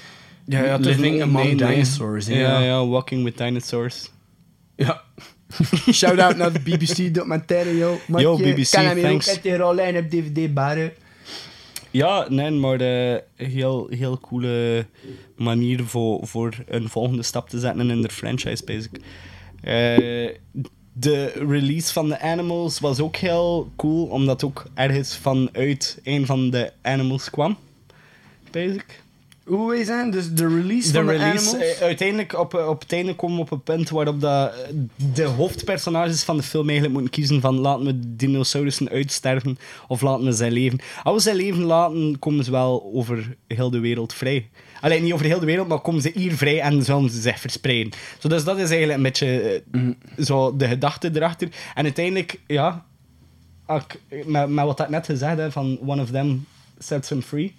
[0.46, 2.26] Ja, ja, Living een- among nee, dinosaurs.
[2.26, 4.10] Ja, ja, Walking with Dinosaurs.
[4.76, 5.02] Ja.
[5.92, 7.98] Shout-out naar de BBC-documentaire, yo.
[8.06, 9.38] Yo, BBC, Kan hem thanks.
[9.42, 10.92] rollen op DVD baren.
[11.90, 14.86] Ja, nee, maar de heel, heel coole
[15.36, 18.90] manier voor, voor een volgende stap te zetten in de franchise, basic.
[19.62, 20.28] Eh,
[20.92, 26.50] de release van de Animals was ook heel cool, omdat ook ergens vanuit een van
[26.50, 27.56] de Animals kwam.
[28.50, 29.01] Basic.
[29.44, 30.12] Hoe is het?
[30.12, 31.54] Dus de release De van de Animals?
[31.54, 34.74] eh, uiteindelijk op, op het einde komen we op een punt waarop dat, eh,
[35.14, 40.24] de hoofdpersonages van de film eigenlijk moeten kiezen van laten we dinosaurussen uitsterven of laten
[40.24, 40.78] we ze leven.
[41.02, 44.48] Als we ze leven laten, komen ze wel over heel de wereld vrij.
[44.80, 47.40] Alleen niet over heel de wereld, maar komen ze hier vrij en zullen ze zich
[47.40, 47.92] verspreiden.
[48.18, 49.80] Zo, dus dat is eigenlijk een beetje eh,
[50.24, 51.48] zo de gedachte erachter.
[51.74, 52.84] En uiteindelijk, ja,
[54.26, 56.46] met, met wat ik net gezegd heb, van one of them
[56.78, 57.54] sets him free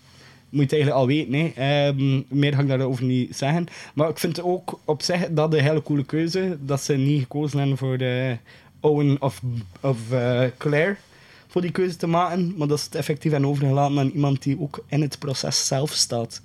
[0.54, 1.34] moet je het eigenlijk al weten.
[1.34, 1.88] Hè.
[1.88, 3.66] Ehm, meer ga ik daarover niet zeggen.
[3.94, 6.58] Maar ik vind ook op zich dat een hele coole keuze.
[6.62, 8.38] Dat ze niet gekozen hebben voor de
[8.80, 9.42] Owen of,
[9.80, 10.96] of eh, Claire.
[11.48, 12.54] Voor die keuze te maken.
[12.58, 15.92] Maar dat ze het effectief hebben overgelaten aan iemand die ook in het proces zelf
[15.92, 16.42] staat.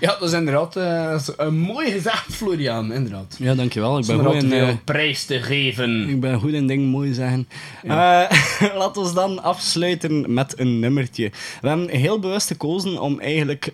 [0.00, 2.92] Ja, dat is inderdaad dat is een mooi gezegd, Florian.
[2.92, 3.36] Inderdaad.
[3.38, 3.98] Ja, dankjewel.
[3.98, 4.48] Ik ben Zonder goed in...
[4.48, 6.08] veel eh, prijs te geven.
[6.08, 7.48] Ik ben goed in dingen mooi zeggen.
[7.82, 7.90] Eh
[8.82, 11.30] laten we dan afsluiten met een nummertje.
[11.60, 13.70] We hebben heel bewust gekozen om eigenlijk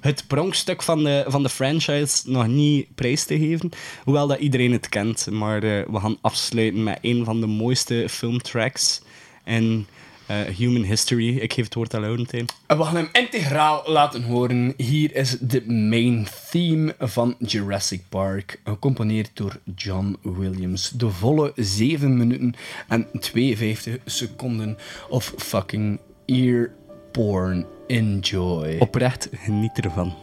[0.00, 3.70] het pronkstuk van de, van de franchise nog niet prijs te geven.
[4.04, 5.28] Hoewel dat iedereen het kent.
[5.30, 9.02] Maar we gaan afsluiten met een van de mooiste filmtracks
[9.44, 9.93] in Eh,
[10.26, 11.36] Human History.
[11.36, 12.46] Ik geef het woord aan Laurentijn.
[12.66, 14.74] En we gaan hem integraal laten horen.
[14.76, 20.90] Hier is de main theme van Jurassic Park, gecomponeerd door John Williams.
[20.90, 22.54] De volle 7 minuten
[22.88, 26.70] en 52 seconden of fucking ear
[27.12, 27.66] porn.
[27.86, 28.76] Enjoy.
[28.78, 30.14] Oprecht, geniet ervan.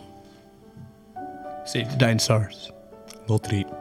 [1.64, 2.72] Save the dinosaurs.
[3.26, 3.81] Lottery.